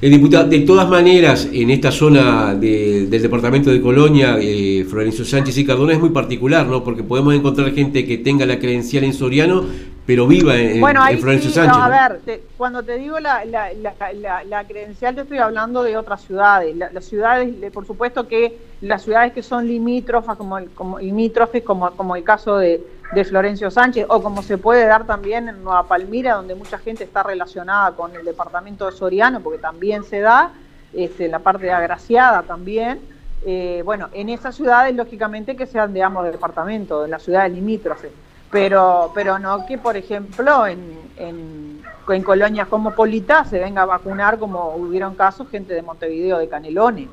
el 0.00 0.10
diputado, 0.10 0.48
de 0.48 0.60
todas 0.60 0.88
maneras, 0.88 1.48
en 1.52 1.70
esta 1.70 1.90
zona 1.92 2.54
del 2.54 3.10
departamento 3.10 3.70
de 3.70 3.80
Colonia, 3.80 4.36
eh, 4.40 4.84
Florencio 4.88 5.24
Sánchez 5.24 5.58
y 5.58 5.64
Cardona 5.64 5.92
es 5.92 6.00
muy 6.00 6.10
particular, 6.10 6.66
¿no? 6.66 6.82
Porque 6.82 7.02
podemos 7.02 7.34
encontrar 7.34 7.72
gente 7.72 8.04
que 8.04 8.18
tenga 8.18 8.46
la 8.46 8.58
credencial 8.58 9.04
en 9.04 9.12
Soriano, 9.12 9.64
pero 10.06 10.26
viva 10.26 10.56
en, 10.56 10.80
bueno, 10.80 11.02
ahí 11.02 11.16
Florencio 11.18 11.50
Sánchez. 11.50 11.76
a 11.76 11.88
ver, 11.88 12.40
cuando 12.56 12.82
te 12.82 12.98
digo 12.98 13.20
la, 13.20 13.44
la, 13.44 14.64
credencial, 14.64 15.14
te 15.14 15.20
estoy 15.20 15.38
hablando 15.38 15.82
de 15.84 15.96
otras 15.96 16.22
ciudades. 16.22 16.74
las 16.76 17.04
ciudades, 17.04 17.54
por 17.72 17.86
supuesto 17.86 18.26
que 18.26 18.58
las 18.80 19.02
ciudades 19.02 19.32
que 19.32 19.42
son 19.42 19.66
limítrofas, 19.68 20.36
como, 20.36 20.58
el, 20.58 20.70
como 20.70 20.98
limítrofes, 20.98 21.62
como, 21.62 21.90
como 21.92 22.16
el 22.16 22.24
caso 22.24 22.56
de, 22.56 22.82
de 23.12 23.24
Florencio 23.24 23.70
Sánchez, 23.70 24.06
o 24.08 24.22
como 24.22 24.42
se 24.42 24.56
puede 24.56 24.86
dar 24.86 25.04
también 25.04 25.48
en 25.48 25.64
Nueva 25.64 25.82
Palmira, 25.84 26.34
donde 26.34 26.54
mucha 26.54 26.78
gente 26.78 27.02
está 27.04 27.22
relacionada 27.22 27.92
con 27.92 28.14
el 28.14 28.24
departamento 28.24 28.86
de 28.86 28.92
Soriano, 28.92 29.40
porque 29.40 29.58
también 29.58 30.04
se 30.04 30.20
da, 30.20 30.52
este, 30.92 31.28
la 31.28 31.40
parte 31.40 31.66
de 31.66 31.72
agraciada 31.72 32.42
también. 32.42 33.00
Eh, 33.44 33.82
bueno, 33.84 34.08
en 34.12 34.28
esas 34.28 34.54
ciudades, 34.54 34.94
lógicamente, 34.94 35.56
que 35.56 35.66
sean 35.66 35.92
de 35.92 36.02
ambos 36.02 36.24
departamentos, 36.24 37.04
en 37.04 37.10
las 37.10 37.22
ciudades 37.22 37.52
limítrofes, 37.52 38.12
pero, 38.50 39.10
pero 39.14 39.38
no 39.38 39.66
que, 39.66 39.76
por 39.78 39.96
ejemplo, 39.96 40.66
en, 40.66 40.98
en, 41.16 41.82
en 42.08 42.22
colonias 42.22 42.68
cosmopolitas 42.68 43.48
se 43.48 43.58
venga 43.58 43.82
a 43.82 43.86
vacunar, 43.86 44.38
como 44.38 44.74
hubieron 44.76 45.14
casos, 45.14 45.48
gente 45.48 45.74
de 45.74 45.82
Montevideo, 45.82 46.38
de 46.38 46.48
Canelones. 46.48 47.08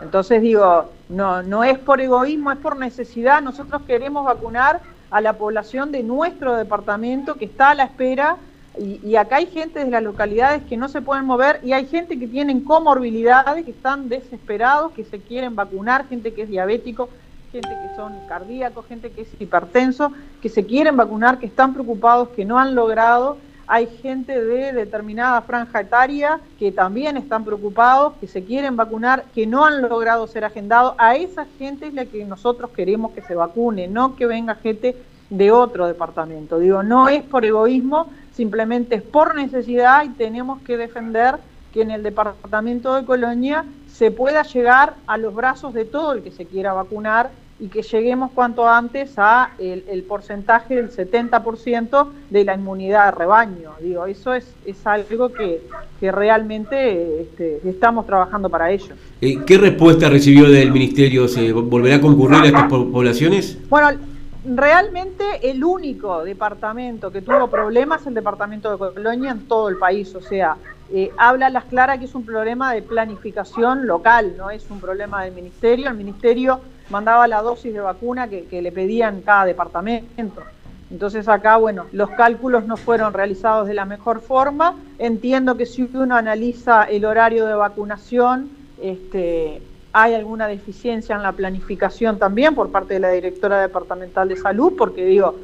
Entonces 0.00 0.40
digo, 0.40 0.90
no, 1.08 1.42
no 1.42 1.64
es 1.64 1.78
por 1.78 2.00
egoísmo, 2.00 2.52
es 2.52 2.58
por 2.58 2.76
necesidad. 2.76 3.42
Nosotros 3.42 3.82
queremos 3.86 4.24
vacunar 4.24 4.80
a 5.10 5.20
la 5.20 5.34
población 5.34 5.92
de 5.92 6.02
nuestro 6.02 6.56
departamento 6.56 7.34
que 7.36 7.46
está 7.46 7.70
a 7.70 7.74
la 7.74 7.84
espera 7.84 8.36
y, 8.78 9.16
acá 9.16 9.36
hay 9.36 9.46
gente 9.46 9.84
de 9.84 9.90
las 9.90 10.02
localidades 10.02 10.62
que 10.68 10.76
no 10.76 10.88
se 10.88 11.02
pueden 11.02 11.24
mover 11.24 11.58
y 11.64 11.72
hay 11.72 11.86
gente 11.86 12.16
que 12.18 12.28
tienen 12.28 12.60
comorbilidades, 12.60 13.64
que 13.64 13.72
están 13.72 14.08
desesperados, 14.08 14.92
que 14.92 15.04
se 15.04 15.18
quieren 15.18 15.56
vacunar, 15.56 16.06
gente 16.08 16.32
que 16.32 16.42
es 16.42 16.48
diabético, 16.48 17.08
gente 17.50 17.68
que 17.68 17.96
son 17.96 18.14
cardíacos, 18.28 18.86
gente 18.86 19.10
que 19.10 19.22
es 19.22 19.28
hipertenso, 19.40 20.12
que 20.40 20.48
se 20.48 20.64
quieren 20.64 20.96
vacunar, 20.96 21.38
que 21.38 21.46
están 21.46 21.72
preocupados, 21.72 22.28
que 22.30 22.44
no 22.44 22.58
han 22.58 22.76
logrado. 22.76 23.38
Hay 23.70 23.86
gente 23.86 24.42
de 24.42 24.72
determinada 24.72 25.42
franja 25.42 25.82
etaria 25.82 26.40
que 26.58 26.72
también 26.72 27.18
están 27.18 27.44
preocupados, 27.44 28.14
que 28.18 28.26
se 28.26 28.42
quieren 28.42 28.76
vacunar, 28.76 29.24
que 29.34 29.46
no 29.46 29.66
han 29.66 29.82
logrado 29.82 30.26
ser 30.26 30.46
agendados. 30.46 30.94
A 30.96 31.16
esa 31.16 31.46
gente 31.58 31.86
es 31.86 31.92
la 31.92 32.06
que 32.06 32.24
nosotros 32.24 32.70
queremos 32.70 33.12
que 33.12 33.20
se 33.20 33.34
vacune, 33.34 33.86
no 33.86 34.16
que 34.16 34.24
venga 34.24 34.54
gente 34.54 34.96
de 35.28 35.50
otro 35.52 35.86
departamento. 35.86 36.58
Digo, 36.58 36.82
no 36.82 37.10
es 37.10 37.22
por 37.22 37.44
egoísmo, 37.44 38.06
simplemente 38.32 38.94
es 38.94 39.02
por 39.02 39.34
necesidad 39.34 40.02
y 40.02 40.08
tenemos 40.10 40.62
que 40.62 40.78
defender 40.78 41.36
que 41.74 41.82
en 41.82 41.90
el 41.90 42.02
departamento 42.02 42.94
de 42.94 43.04
Colonia 43.04 43.66
se 43.86 44.10
pueda 44.10 44.44
llegar 44.44 44.94
a 45.06 45.18
los 45.18 45.34
brazos 45.34 45.74
de 45.74 45.84
todo 45.84 46.12
el 46.12 46.22
que 46.22 46.30
se 46.30 46.46
quiera 46.46 46.72
vacunar 46.72 47.30
y 47.60 47.68
que 47.68 47.82
lleguemos 47.82 48.30
cuanto 48.32 48.68
antes 48.68 49.14
a 49.16 49.50
el, 49.58 50.02
porcentaje 50.04 50.76
del 50.76 50.90
70% 50.90 52.08
de 52.30 52.44
la 52.44 52.54
inmunidad 52.54 53.06
de 53.06 53.18
rebaño. 53.18 53.72
Digo, 53.80 54.06
eso 54.06 54.32
es, 54.34 54.54
es 54.64 54.86
algo 54.86 55.32
que, 55.32 55.62
que 55.98 56.12
realmente 56.12 57.22
este, 57.22 57.60
estamos 57.68 58.06
trabajando 58.06 58.48
para 58.48 58.70
ello. 58.70 58.94
Eh, 59.20 59.40
¿Qué 59.44 59.58
respuesta 59.58 60.08
recibió 60.08 60.48
del 60.48 60.70
Ministerio? 60.70 61.26
¿Se 61.26 61.52
volverá 61.52 61.96
a 61.96 62.00
concurrir 62.00 62.42
a 62.42 62.46
estas 62.46 62.68
poblaciones? 62.68 63.58
Bueno, 63.68 63.98
realmente 64.44 65.24
el 65.42 65.64
único 65.64 66.22
departamento 66.24 67.10
que 67.10 67.22
tuvo 67.22 67.48
problemas 67.48 68.02
es 68.02 68.06
el 68.06 68.14
departamento 68.14 68.70
de 68.70 68.78
Colonia 68.78 69.32
en 69.32 69.48
todo 69.48 69.68
el 69.68 69.76
país, 69.76 70.14
o 70.14 70.20
sea, 70.20 70.56
eh, 70.90 71.10
habla 71.18 71.50
las 71.50 71.64
claras 71.64 71.98
que 71.98 72.06
es 72.06 72.14
un 72.14 72.24
problema 72.24 72.72
de 72.72 72.80
planificación 72.80 73.86
local, 73.86 74.34
no 74.38 74.48
es 74.48 74.64
un 74.70 74.80
problema 74.80 75.24
del 75.24 75.34
ministerio, 75.34 75.88
el 75.88 75.96
ministerio 75.96 76.60
mandaba 76.90 77.28
la 77.28 77.42
dosis 77.42 77.72
de 77.72 77.80
vacuna 77.80 78.28
que, 78.28 78.62
le 78.62 78.72
pedían 78.72 79.22
cada 79.22 79.44
departamento. 79.44 80.42
Entonces 80.90 81.28
acá, 81.28 81.56
bueno, 81.56 81.86
los 81.92 82.10
cálculos 82.10 82.66
no 82.66 82.76
fueron 82.76 83.12
realizados 83.12 83.68
de 83.68 83.74
la 83.74 83.84
mejor 83.84 84.20
forma. 84.20 84.74
Entiendo 84.98 85.56
que 85.56 85.66
si 85.66 85.82
uno 85.82 86.16
analiza 86.16 86.84
el 86.84 87.04
horario 87.04 87.46
de 87.46 87.54
vacunación, 87.54 88.50
este, 88.80 89.60
hay 89.92 90.14
alguna 90.14 90.46
deficiencia 90.46 91.14
en 91.14 91.22
la 91.22 91.32
planificación 91.32 92.18
también 92.18 92.54
por 92.54 92.70
parte 92.70 92.94
de 92.94 93.00
la 93.00 93.10
directora 93.10 93.60
departamental 93.60 94.28
de 94.28 94.36
salud, 94.36 94.74
porque 94.78 95.04
digo, 95.04 95.34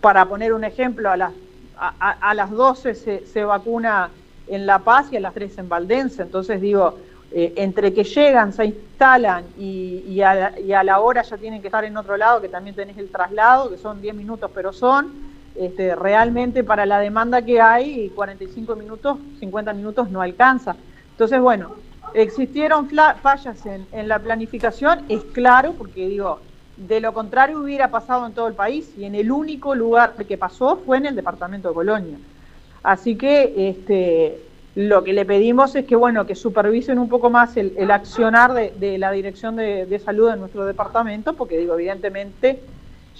para 0.00 0.24
poner 0.26 0.54
un 0.54 0.64
ejemplo, 0.64 1.10
a 1.10 1.16
las, 1.16 1.32
a, 1.78 2.34
las 2.34 2.50
12 2.50 2.94
se, 2.94 3.26
se, 3.26 3.44
vacuna 3.44 4.10
en 4.46 4.66
La 4.66 4.78
Paz 4.80 5.12
y 5.12 5.16
a 5.16 5.20
las 5.20 5.34
3 5.34 5.58
en 5.58 5.68
Valdense, 5.68 6.22
entonces 6.22 6.60
digo, 6.60 6.96
eh, 7.32 7.52
entre 7.56 7.92
que 7.92 8.04
llegan, 8.04 8.52
se 8.52 8.66
instalan 8.66 9.44
y, 9.58 10.20
a 10.20 10.82
la, 10.82 11.00
hora 11.00 11.22
ya 11.22 11.36
tienen 11.36 11.60
que 11.60 11.68
estar 11.68 11.84
en 11.84 11.96
otro 11.96 12.16
lado, 12.16 12.40
que 12.40 12.48
también 12.48 12.74
tenés 12.76 12.98
el 12.98 13.10
traslado, 13.10 13.70
que 13.70 13.78
son 13.78 14.00
10 14.00 14.14
minutos, 14.14 14.50
pero 14.54 14.72
son, 14.72 15.12
este, 15.54 15.94
realmente 15.94 16.64
para 16.64 16.86
la 16.86 16.98
demanda 16.98 17.42
que 17.42 17.60
hay, 17.60 18.10
45 18.10 18.76
minutos, 18.76 19.18
50 19.38 19.72
minutos 19.72 20.10
no 20.10 20.20
alcanza. 20.20 20.76
Entonces, 21.12 21.40
bueno, 21.40 21.74
Existieron 22.14 22.88
fallas 23.22 23.64
en, 23.66 24.08
la 24.08 24.18
planificación, 24.18 25.04
es 25.08 25.22
claro, 25.32 25.74
porque 25.78 26.08
digo, 26.08 26.40
de 26.76 27.00
lo 27.00 27.12
contrario 27.12 27.60
hubiera 27.60 27.90
pasado 27.90 28.26
en 28.26 28.32
todo 28.32 28.48
el 28.48 28.54
país 28.54 28.92
y 28.98 29.04
en 29.04 29.14
el 29.14 29.30
único 29.30 29.74
lugar 29.74 30.14
que 30.14 30.36
pasó 30.36 30.80
fue 30.84 30.96
en 30.96 31.06
el 31.06 31.14
departamento 31.14 31.68
de 31.68 31.74
Colonia. 31.74 32.18
Así 32.82 33.16
que 33.16 33.68
este, 33.68 34.40
lo 34.88 35.04
que 35.04 35.12
le 35.12 35.26
pedimos 35.26 35.76
es 35.76 35.84
que 35.84 35.94
bueno 35.94 36.26
que 36.26 36.34
supervisen 36.34 36.98
un 36.98 37.08
poco 37.08 37.28
más 37.28 37.56
el, 37.56 37.90
accionar 37.90 38.54
de, 38.54 38.98
la 38.98 39.12
Dirección 39.12 39.56
de, 39.56 40.00
Salud 40.02 40.30
de 40.30 40.36
nuestro 40.36 40.64
departamento, 40.64 41.34
porque 41.34 41.58
digo, 41.58 41.74
evidentemente 41.74 42.60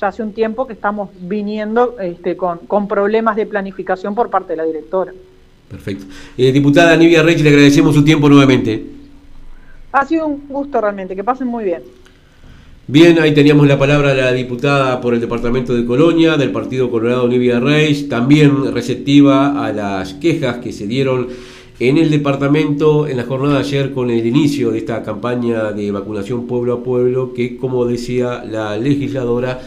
ya 0.01 0.09
hace 0.09 0.23
un 0.23 0.33
tiempo 0.33 0.67
que 0.67 0.73
estamos 0.73 1.11
viniendo 1.21 1.97
este, 2.01 2.37
con, 2.37 2.59
con 2.61 2.89
problemas 2.89 3.37
de 3.37 3.45
planificación 3.45 4.15
por 4.15 4.31
parte 4.31 4.55
de 4.55 4.57
la 4.57 4.65
directora. 4.65 5.13
Perfecto. 5.69 6.07
Eh, 6.39 6.51
diputada 6.51 6.97
Nivia 6.97 7.23
Reyes, 7.23 7.43
le 7.43 7.51
agradecemos 7.51 7.95
su 7.95 8.03
tiempo 8.03 8.29
nuevamente. 8.29 8.83
Ha 9.93 10.07
sido 10.07 10.27
un 10.27 10.49
gusto 10.49 10.81
realmente, 10.81 11.15
que 11.15 11.25
pasen 11.25 11.47
muy 11.47 11.65
bien. 11.65 11.83
Bien, 12.93 13.21
ahí 13.21 13.33
teníamos 13.33 13.69
la 13.69 13.79
palabra 13.79 14.13
de 14.13 14.21
la 14.21 14.33
diputada 14.33 15.01
por 15.01 15.15
el 15.15 15.21
departamento 15.21 15.73
de 15.73 15.85
Colonia, 15.85 16.37
del 16.37 16.51
Partido 16.51 16.91
Colorado 16.91 17.29
Nivia 17.29 17.61
Reyes, 17.61 18.09
también 18.09 18.75
receptiva 18.75 19.65
a 19.65 19.73
las 19.73 20.15
quejas 20.15 20.57
que 20.57 20.73
se 20.73 20.89
dieron 20.89 21.29
en 21.79 21.99
el 21.99 22.11
departamento 22.11 23.07
en 23.07 23.19
la 23.19 23.23
jornada 23.23 23.55
de 23.55 23.61
ayer 23.61 23.93
con 23.93 24.11
el 24.11 24.27
inicio 24.27 24.73
de 24.73 24.79
esta 24.79 25.05
campaña 25.05 25.71
de 25.71 25.93
vacunación 25.93 26.49
pueblo 26.49 26.73
a 26.73 26.83
pueblo 26.83 27.33
que, 27.33 27.57
como 27.57 27.85
decía 27.85 28.43
la 28.45 28.77
legisladora, 28.77 29.61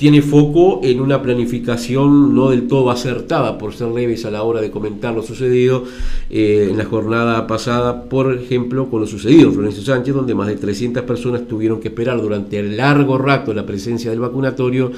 tiene 0.00 0.22
foco 0.22 0.80
en 0.82 0.98
una 0.98 1.20
planificación 1.20 2.34
no 2.34 2.48
del 2.48 2.68
todo 2.68 2.90
acertada, 2.90 3.58
por 3.58 3.74
ser 3.74 3.88
leves 3.88 4.24
a 4.24 4.30
la 4.30 4.42
hora 4.44 4.62
de 4.62 4.70
comentar 4.70 5.12
lo 5.12 5.22
sucedido 5.22 5.84
eh, 6.30 6.68
en 6.70 6.78
la 6.78 6.86
jornada 6.86 7.46
pasada, 7.46 8.04
por 8.04 8.32
ejemplo, 8.32 8.88
con 8.88 9.02
lo 9.02 9.06
sucedido 9.06 9.48
en 9.48 9.52
Florencio 9.52 9.82
Sánchez, 9.82 10.14
donde 10.14 10.34
más 10.34 10.48
de 10.48 10.56
300 10.56 11.02
personas 11.02 11.46
tuvieron 11.46 11.80
que 11.80 11.88
esperar 11.88 12.18
durante 12.18 12.62
largo 12.62 13.18
rato 13.18 13.52
la 13.52 13.66
presencia 13.66 14.10
del 14.10 14.20
vacunatorio 14.20 14.90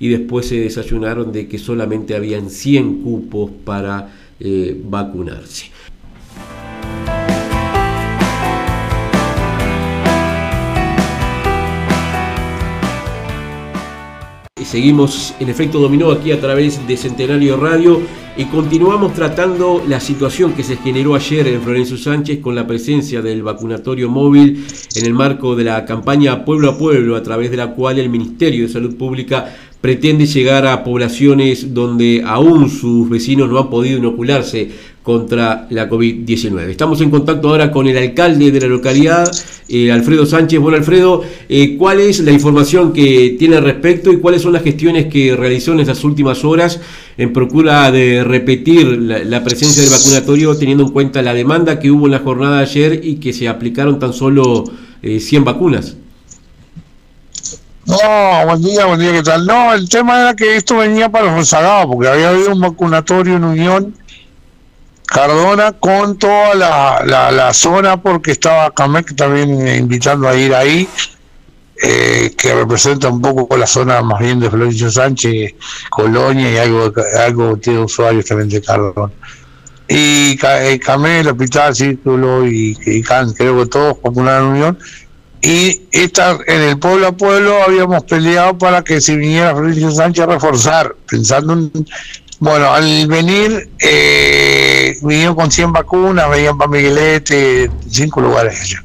y 0.00 0.08
después 0.08 0.46
se 0.46 0.58
desayunaron 0.58 1.30
de 1.30 1.46
que 1.46 1.58
solamente 1.58 2.16
habían 2.16 2.50
100 2.50 3.02
cupos 3.02 3.52
para 3.64 4.12
eh, 4.40 4.76
vacunarse. 4.84 5.66
Seguimos 14.68 15.34
en 15.40 15.48
efecto 15.48 15.80
dominó 15.80 16.10
aquí 16.10 16.30
a 16.30 16.42
través 16.42 16.86
de 16.86 16.98
Centenario 16.98 17.56
Radio 17.56 18.02
y 18.36 18.44
continuamos 18.44 19.14
tratando 19.14 19.82
la 19.88 19.98
situación 19.98 20.52
que 20.52 20.62
se 20.62 20.76
generó 20.76 21.14
ayer 21.14 21.46
en 21.48 21.62
Florencio 21.62 21.96
Sánchez 21.96 22.40
con 22.40 22.54
la 22.54 22.66
presencia 22.66 23.22
del 23.22 23.42
vacunatorio 23.42 24.10
móvil 24.10 24.66
en 24.94 25.06
el 25.06 25.14
marco 25.14 25.56
de 25.56 25.64
la 25.64 25.86
campaña 25.86 26.44
Pueblo 26.44 26.68
a 26.68 26.76
Pueblo 26.76 27.16
a 27.16 27.22
través 27.22 27.50
de 27.50 27.56
la 27.56 27.72
cual 27.72 27.98
el 27.98 28.10
Ministerio 28.10 28.66
de 28.66 28.72
Salud 28.72 28.94
Pública 28.96 29.56
pretende 29.80 30.26
llegar 30.26 30.66
a 30.66 30.82
poblaciones 30.82 31.72
donde 31.72 32.22
aún 32.24 32.68
sus 32.68 33.08
vecinos 33.08 33.48
no 33.48 33.58
han 33.58 33.70
podido 33.70 33.98
inocularse 33.98 34.70
contra 35.08 35.66
la 35.70 35.88
COVID-19. 35.88 36.68
Estamos 36.68 37.00
en 37.00 37.08
contacto 37.08 37.48
ahora 37.48 37.70
con 37.70 37.86
el 37.86 37.96
alcalde 37.96 38.50
de 38.50 38.60
la 38.60 38.66
localidad, 38.66 39.30
eh, 39.66 39.90
Alfredo 39.90 40.26
Sánchez. 40.26 40.60
Bueno, 40.60 40.76
Alfredo, 40.76 41.22
eh, 41.48 41.76
¿cuál 41.78 42.00
es 42.00 42.20
la 42.20 42.30
información 42.30 42.92
que 42.92 43.34
tiene 43.38 43.56
al 43.56 43.64
respecto 43.64 44.12
y 44.12 44.18
cuáles 44.18 44.42
son 44.42 44.52
las 44.52 44.62
gestiones 44.62 45.06
que 45.06 45.34
realizó 45.34 45.72
en 45.72 45.80
estas 45.80 46.04
últimas 46.04 46.44
horas 46.44 46.80
en 47.16 47.32
procura 47.32 47.90
de 47.90 48.22
repetir 48.22 48.86
la, 48.86 49.42
presencia 49.42 49.82
del 49.82 49.92
vacunatorio 49.92 50.54
teniendo 50.58 50.84
en 50.84 50.90
cuenta 50.90 51.22
la 51.22 51.32
demanda 51.32 51.78
que 51.78 51.90
hubo 51.90 52.04
en 52.04 52.12
la 52.12 52.18
jornada 52.18 52.58
de 52.58 52.62
ayer 52.64 53.00
y 53.02 53.14
que 53.14 53.32
se 53.32 53.48
aplicaron 53.48 53.98
tan 53.98 54.12
solo 54.12 54.64
100 55.00 55.42
eh, 55.42 55.44
vacunas? 55.44 55.96
No, 57.88 58.44
buen 58.44 58.60
día, 58.60 58.84
buen 58.84 59.00
día, 59.00 59.12
¿qué 59.12 59.22
tal? 59.22 59.46
No, 59.46 59.72
el 59.72 59.88
tema 59.88 60.20
era 60.20 60.36
que 60.36 60.56
esto 60.56 60.76
venía 60.76 61.08
para 61.08 61.24
los 61.24 61.36
rezagados, 61.36 61.86
porque 61.86 62.08
había 62.08 62.28
habido 62.28 62.52
un 62.52 62.60
vacunatorio 62.60 63.36
en 63.36 63.44
Unión 63.44 63.94
Cardona 65.06 65.72
con 65.72 66.18
toda 66.18 66.54
la, 66.54 67.30
la, 67.30 67.54
zona, 67.54 67.98
porque 68.02 68.32
estaba 68.32 68.74
Camec 68.74 69.16
también 69.16 69.66
invitando 69.66 70.28
a 70.28 70.36
ir 70.36 70.54
ahí, 70.54 70.86
eh, 71.82 72.34
que 72.36 72.54
representa 72.56 73.08
un 73.08 73.22
poco 73.22 73.56
la 73.56 73.66
zona 73.66 74.02
más 74.02 74.20
bien 74.20 74.38
de 74.38 74.50
Florencio 74.50 74.90
Sánchez, 74.90 75.54
Colonia 75.88 76.52
y 76.52 76.58
algo, 76.58 76.92
algo 77.24 77.56
tiene 77.56 77.78
usuarios 77.78 78.26
también 78.26 78.50
de 78.50 78.60
Cardona. 78.60 79.10
Y 79.88 80.38
eh, 80.42 80.78
Camec, 80.78 81.20
el 81.20 81.28
Hospital 81.28 81.74
Círculo 81.74 82.46
y, 82.46 82.76
y 82.84 83.02
Can, 83.02 83.32
creo 83.32 83.58
que 83.58 83.70
todos 83.70 83.96
una 84.02 84.42
unión 84.42 84.78
y 85.40 85.82
esta, 85.92 86.38
en 86.46 86.60
el 86.62 86.78
pueblo 86.78 87.08
a 87.08 87.12
pueblo 87.12 87.62
habíamos 87.62 88.02
peleado 88.04 88.58
para 88.58 88.82
que 88.82 89.00
si 89.00 89.16
viniera 89.16 89.54
Florencio 89.54 89.90
Sánchez 89.90 90.24
a 90.24 90.26
reforzar, 90.26 90.96
pensando 91.06 91.52
en, 91.52 91.70
bueno, 92.40 92.72
al 92.72 93.06
venir, 93.06 93.68
eh, 93.80 94.96
vinieron 95.02 95.34
con 95.34 95.50
100 95.50 95.72
vacunas, 95.72 96.30
venían 96.30 96.56
para 96.56 96.70
Miguelete, 96.70 97.70
cinco 97.88 98.20
lugares 98.20 98.60
allá. 98.60 98.82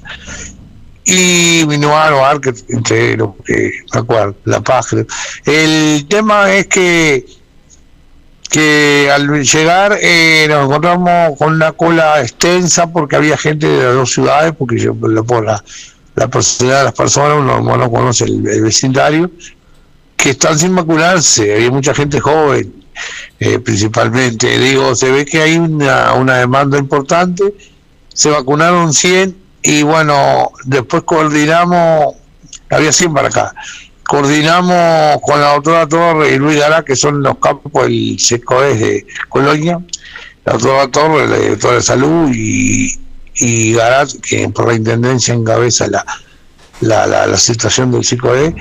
Y 1.05 1.65
vino 1.65 1.95
a 1.95 2.39
que 2.39 2.53
entre 2.69 3.17
los 3.17 3.31
que 3.45 3.71
me 3.93 3.99
acuerdo, 3.99 4.35
La 4.45 4.61
Paz. 4.61 4.95
El 5.45 6.05
tema 6.07 6.53
es 6.53 6.67
que 6.67 7.25
que 8.53 9.09
al 9.11 9.27
llegar 9.41 9.97
eh, 9.99 10.45
nos 10.47 10.65
encontramos 10.65 11.35
con 11.39 11.53
una 11.53 11.71
cola 11.71 12.21
extensa 12.21 12.85
porque 12.91 13.15
había 13.15 13.35
gente 13.35 13.67
de 13.67 13.83
las 13.83 13.95
dos 13.95 14.13
ciudades, 14.13 14.53
porque 14.55 14.77
yo 14.77 14.93
por 14.93 15.43
la, 15.43 15.63
la 16.15 16.27
personalidad 16.27 16.79
de 16.79 16.83
las 16.85 16.93
personas, 16.93 17.37
uno, 17.39 17.77
no 17.77 17.91
conoce 17.91 18.25
el, 18.25 18.41
vecindario, 18.41 19.31
que 20.15 20.31
están 20.31 20.57
sin 20.57 20.75
vacunarse, 20.75 21.55
había 21.55 21.71
mucha 21.71 21.93
gente 21.93 22.19
joven, 22.19 22.73
eh, 23.39 23.59
principalmente. 23.59 24.57
Digo, 24.59 24.95
se 24.95 25.11
ve 25.11 25.25
que 25.25 25.41
hay 25.41 25.57
una, 25.57 26.13
una 26.13 26.37
demanda 26.37 26.77
importante, 26.77 27.53
se 28.13 28.29
vacunaron 28.29 28.93
100 28.93 29.35
y 29.63 29.83
bueno, 29.83 30.51
después 30.65 31.03
coordinamos, 31.03 32.15
había 32.69 32.91
100 32.91 33.13
para 33.13 33.29
acá, 33.29 33.53
coordinamos 34.05 35.19
con 35.21 35.41
la 35.41 35.53
doctora 35.53 35.87
Torre 35.87 36.33
y 36.33 36.37
Luis 36.37 36.59
Gara, 36.59 36.83
que 36.83 36.95
son 36.95 37.23
los 37.23 37.37
campos 37.39 37.83
del 37.83 38.19
SECOES 38.19 38.79
de 38.79 39.07
Colonia, 39.29 39.79
la 40.45 40.53
doctora 40.53 40.87
Torre, 40.89 41.27
la 41.27 41.37
directora 41.37 41.75
de 41.75 41.81
salud 41.81 42.31
y, 42.33 43.02
y 43.35 43.73
Garat, 43.73 44.11
que 44.21 44.47
por 44.49 44.67
la 44.67 44.75
intendencia 44.75 45.33
encabeza 45.33 45.87
la, 45.87 46.05
la, 46.81 47.07
la, 47.07 47.37
situación 47.37 47.91
del 47.91 48.05
CICOE, 48.05 48.55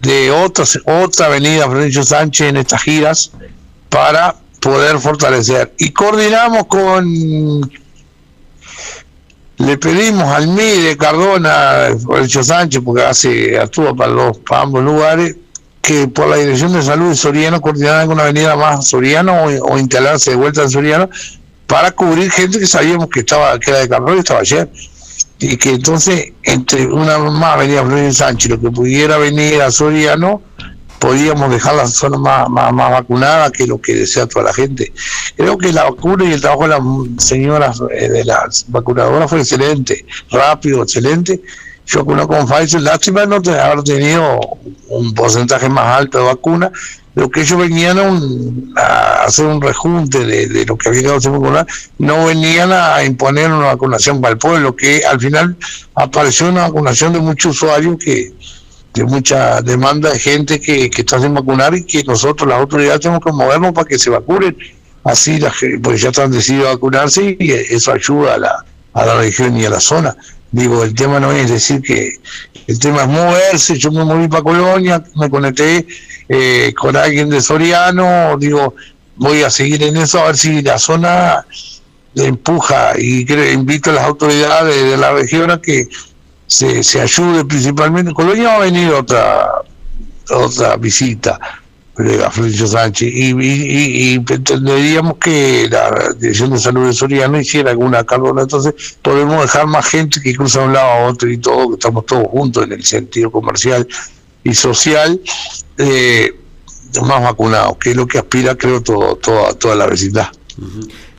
de 0.00 0.30
otras, 0.30 0.78
otra 0.84 1.26
avenida 1.26 1.68
Florencio 1.68 2.02
Sánchez 2.02 2.48
en 2.48 2.56
estas 2.56 2.82
giras 2.82 3.32
para 3.88 4.36
poder 4.60 4.98
fortalecer. 4.98 5.72
Y 5.78 5.90
coordinamos 5.90 6.66
con, 6.66 7.70
le 9.58 9.78
pedimos 9.78 10.24
al 10.24 10.48
MIDE 10.48 10.96
Cardona, 10.96 11.88
Florencio 12.02 12.42
Sánchez, 12.42 12.82
porque 12.84 13.04
hace, 13.04 13.58
actúa 13.58 13.94
para, 13.94 14.12
los, 14.12 14.38
para 14.38 14.62
ambos 14.62 14.82
lugares, 14.82 15.36
que 15.80 16.06
por 16.06 16.28
la 16.28 16.36
Dirección 16.36 16.72
de 16.72 16.82
Salud 16.82 17.08
de 17.08 17.16
Soriano 17.16 17.60
coordinara 17.60 18.04
con 18.04 18.14
una 18.14 18.22
avenida 18.22 18.54
más 18.54 18.86
Soriano 18.86 19.44
o, 19.44 19.72
o 19.72 19.78
instalarse 19.78 20.30
de 20.30 20.36
vuelta 20.36 20.62
en 20.62 20.70
Soriano 20.70 21.10
para 21.72 21.90
cubrir 21.90 22.30
gente 22.30 22.58
que 22.58 22.66
sabíamos 22.66 23.08
que 23.08 23.20
estaba 23.20 23.58
que 23.58 23.70
era 23.70 23.80
de 23.80 23.88
Carlos 23.88 24.14
y 24.14 24.18
estaba 24.18 24.40
ayer. 24.40 24.70
Y 25.38 25.56
que 25.56 25.70
entonces, 25.70 26.32
entre 26.42 26.86
una 26.86 27.16
más 27.18 27.58
venía 27.58 27.82
Florencio 27.82 28.26
Sánchez, 28.26 28.50
lo 28.50 28.60
que 28.60 28.70
pudiera 28.70 29.16
venir 29.16 29.62
a 29.62 29.70
Soriano, 29.70 30.42
podíamos 30.98 31.50
dejar 31.50 31.76
la 31.76 31.86
zona 31.86 32.18
más, 32.18 32.50
más, 32.50 32.74
vacunada 32.74 33.50
que 33.50 33.66
lo 33.66 33.80
que 33.80 33.94
desea 33.94 34.26
toda 34.26 34.44
la 34.44 34.52
gente. 34.52 34.92
Creo 35.34 35.56
que 35.56 35.72
la 35.72 35.84
vacuna 35.84 36.26
y 36.26 36.34
el 36.34 36.42
trabajo 36.42 36.64
de 36.64 36.68
las 36.68 37.24
señoras 37.24 37.80
eh, 37.90 38.10
de 38.10 38.24
las 38.26 38.66
vacunadoras 38.68 39.30
fue 39.30 39.40
excelente, 39.40 40.04
rápido, 40.30 40.82
excelente. 40.82 41.40
Yo 41.86 42.04
vacuné 42.04 42.26
con 42.26 42.46
Pfizer, 42.46 42.80
lástima 42.80 43.26
no 43.26 43.36
haber 43.36 43.82
tenido 43.82 44.40
un 44.88 45.12
porcentaje 45.14 45.68
más 45.68 45.98
alto 45.98 46.18
de 46.18 46.24
vacuna, 46.24 46.70
lo 47.14 47.28
que 47.30 47.42
ellos 47.42 47.58
venían 47.58 47.98
a, 48.76 49.24
hacer 49.24 49.46
un 49.46 49.60
rejunte 49.60 50.24
de, 50.24 50.64
lo 50.64 50.78
que 50.78 50.88
había 50.88 51.02
quedado 51.02 51.20
sin 51.20 51.32
vacunar, 51.32 51.66
no 51.98 52.26
venían 52.26 52.72
a 52.72 53.04
imponer 53.04 53.52
una 53.52 53.66
vacunación 53.66 54.20
para 54.20 54.32
el 54.32 54.38
pueblo, 54.38 54.74
que 54.74 55.02
al 55.04 55.20
final 55.20 55.56
apareció 55.94 56.48
una 56.48 56.62
vacunación 56.62 57.12
de 57.12 57.20
muchos 57.20 57.56
usuarios 57.56 57.96
que 57.98 58.32
de 58.94 59.04
mucha 59.04 59.62
demanda 59.62 60.10
de 60.10 60.18
gente 60.18 60.60
que, 60.60 60.90
que 60.90 61.00
está 61.00 61.20
sin 61.20 61.34
vacunar 61.34 61.74
y 61.74 61.84
que 61.84 62.04
nosotros, 62.04 62.48
las 62.48 62.58
autoridades, 62.58 63.00
tenemos 63.00 63.24
que 63.24 63.32
movernos 63.32 63.72
para 63.72 63.88
que 63.88 63.98
se 63.98 64.10
vacunen. 64.10 64.56
Así, 65.04 65.38
la, 65.38 65.52
pues 65.82 66.00
ya 66.00 66.10
están 66.10 66.30
decididos 66.30 66.68
a 66.68 66.72
vacunarse 66.74 67.36
y 67.38 67.52
eso 67.52 67.92
ayuda 67.92 68.34
a 68.34 68.38
la, 68.38 68.64
a 68.92 69.06
la 69.06 69.14
región 69.16 69.56
y 69.56 69.64
a 69.64 69.70
la 69.70 69.80
zona. 69.80 70.16
Digo, 70.52 70.84
el 70.84 70.94
tema 70.94 71.18
no 71.18 71.32
es 71.32 71.50
decir 71.50 71.80
que 71.80 72.20
el 72.66 72.78
tema 72.78 73.02
es 73.02 73.08
moverse, 73.08 73.78
yo 73.78 73.90
me 73.90 74.04
moví 74.04 74.28
para 74.28 74.42
Colonia, 74.42 75.02
me 75.16 75.30
conecté 75.30 75.86
eh, 76.28 76.72
con 76.78 76.94
alguien 76.94 77.30
de 77.30 77.40
Soriano, 77.40 78.36
digo, 78.38 78.74
voy 79.16 79.42
a 79.42 79.50
seguir 79.50 79.82
en 79.82 79.96
eso 79.96 80.20
a 80.20 80.26
ver 80.26 80.36
si 80.36 80.60
la 80.60 80.78
zona 80.78 81.46
empuja 82.14 82.92
y 82.98 83.26
invito 83.52 83.90
a 83.90 83.94
las 83.94 84.04
autoridades 84.04 84.90
de 84.90 84.96
la 84.98 85.12
región 85.12 85.50
a 85.50 85.60
que 85.60 85.88
se, 86.46 86.82
se 86.84 87.00
ayude 87.00 87.46
principalmente. 87.46 88.12
Colonia 88.12 88.48
va 88.48 88.56
a 88.56 88.60
venir 88.60 88.92
otra 88.92 89.48
otra 90.30 90.76
visita 90.76 91.61
a 92.24 92.30
Florencio 92.30 92.66
Sánchez 92.66 93.12
y, 93.12 93.34
y, 93.38 94.14
entenderíamos 94.14 95.18
que 95.18 95.68
la 95.70 96.14
Dirección 96.18 96.50
de 96.50 96.58
Salud 96.58 96.86
de 96.86 96.94
Soriano 96.94 97.38
hiciera 97.38 97.70
alguna 97.70 98.02
carbona, 98.04 98.42
entonces 98.42 98.96
podemos 99.02 99.42
dejar 99.42 99.66
más 99.66 99.86
gente 99.86 100.20
que 100.22 100.34
cruza 100.34 100.60
de 100.60 100.66
un 100.66 100.72
lado 100.72 100.90
a 100.90 101.06
otro 101.08 101.30
y 101.30 101.36
todo, 101.36 101.68
que 101.68 101.74
estamos 101.74 102.06
todos 102.06 102.26
juntos 102.28 102.64
en 102.64 102.72
el 102.72 102.84
sentido 102.84 103.30
comercial 103.30 103.86
y 104.42 104.54
social 104.54 105.20
eh, 105.76 106.34
más 107.02 107.22
vacunados, 107.22 107.76
que 107.76 107.90
es 107.90 107.96
lo 107.96 108.06
que 108.06 108.18
aspira 108.18 108.56
creo 108.56 108.82
todo, 108.82 109.16
toda, 109.16 109.52
toda 109.54 109.76
la 109.76 109.86
vecindad. 109.86 110.28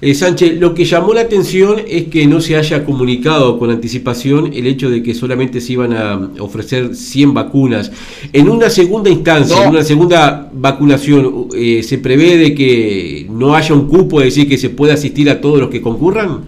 Eh, 0.06 0.14
Sánchez, 0.14 0.60
lo 0.60 0.74
que 0.74 0.84
llamó 0.84 1.14
la 1.14 1.22
atención 1.22 1.82
es 1.88 2.10
que 2.10 2.28
no 2.28 2.42
se 2.42 2.58
haya 2.58 2.84
comunicado 2.84 3.58
con 3.58 3.72
anticipación 3.72 4.52
el 4.54 4.68
hecho 4.68 4.90
de 4.90 5.02
que 5.02 5.16
solamente 5.16 5.62
se 5.62 5.72
iban 5.72 5.94
a 5.94 6.30
ofrecer 6.40 6.94
100 6.94 7.34
vacunas. 7.34 7.90
En 8.34 8.50
una 8.50 8.70
segunda 8.70 9.10
instancia, 9.10 9.64
en 9.64 9.70
una 9.70 9.82
segunda 9.82 10.50
vacunación, 10.52 11.48
eh, 11.56 11.84
¿se 11.84 12.00
prevé 12.00 12.36
de 12.36 12.54
que 12.54 13.28
no 13.30 13.56
haya 13.56 13.74
un 13.74 13.88
cupo, 13.88 14.20
es 14.20 14.36
decir, 14.36 14.50
que 14.50 14.58
se 14.58 14.70
pueda 14.72 14.96
asistir 14.96 15.30
a 15.30 15.40
todos 15.40 15.62
los 15.62 15.70
que 15.70 15.82
concurran? 15.82 16.42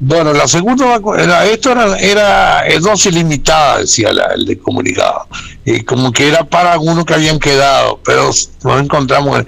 Bueno, 0.00 0.32
la 0.32 0.48
segunda 0.48 1.00
era, 1.16 1.46
esto 1.46 1.70
era, 1.70 1.96
era 1.96 2.80
dosis 2.80 3.14
limitada, 3.14 3.78
decía 3.78 4.10
el 4.34 4.46
de 4.46 4.58
comunicado. 4.58 5.28
y 5.64 5.82
como 5.82 6.10
que 6.10 6.26
era 6.26 6.42
para 6.42 6.72
algunos 6.72 7.04
que 7.04 7.14
habían 7.14 7.38
quedado, 7.38 8.00
pero 8.04 8.30
nos 8.64 8.82
encontramos. 8.82 9.44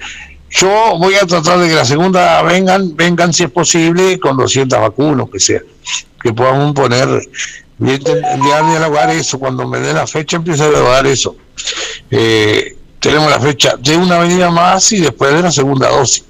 Yo 0.51 0.97
voy 0.99 1.15
a 1.15 1.25
tratar 1.25 1.59
de 1.59 1.69
que 1.69 1.75
la 1.75 1.85
segunda 1.85 2.41
vengan, 2.43 2.95
vengan 2.95 3.33
si 3.33 3.43
es 3.43 3.51
posible 3.51 4.19
con 4.19 4.37
200 4.37 4.79
vacunas, 4.79 5.27
que 5.31 5.39
sea, 5.39 5.61
que 6.21 6.33
podamos 6.33 6.73
poner. 6.73 7.07
Voy 7.77 7.99
a 8.53 8.69
dialogar 8.69 9.09
eso, 9.09 9.39
cuando 9.39 9.67
me 9.67 9.79
dé 9.79 9.93
la 9.93 10.05
fecha 10.05 10.37
empiezo 10.37 10.65
a 10.65 10.69
dialogar 10.69 11.07
eso. 11.07 11.35
Eh, 12.11 12.75
tenemos 12.99 13.31
la 13.31 13.39
fecha 13.39 13.75
de 13.77 13.97
una 13.97 14.19
venida 14.19 14.51
más 14.51 14.91
y 14.91 14.99
después 14.99 15.33
de 15.33 15.41
la 15.41 15.51
segunda 15.51 15.89
dosis. 15.89 16.25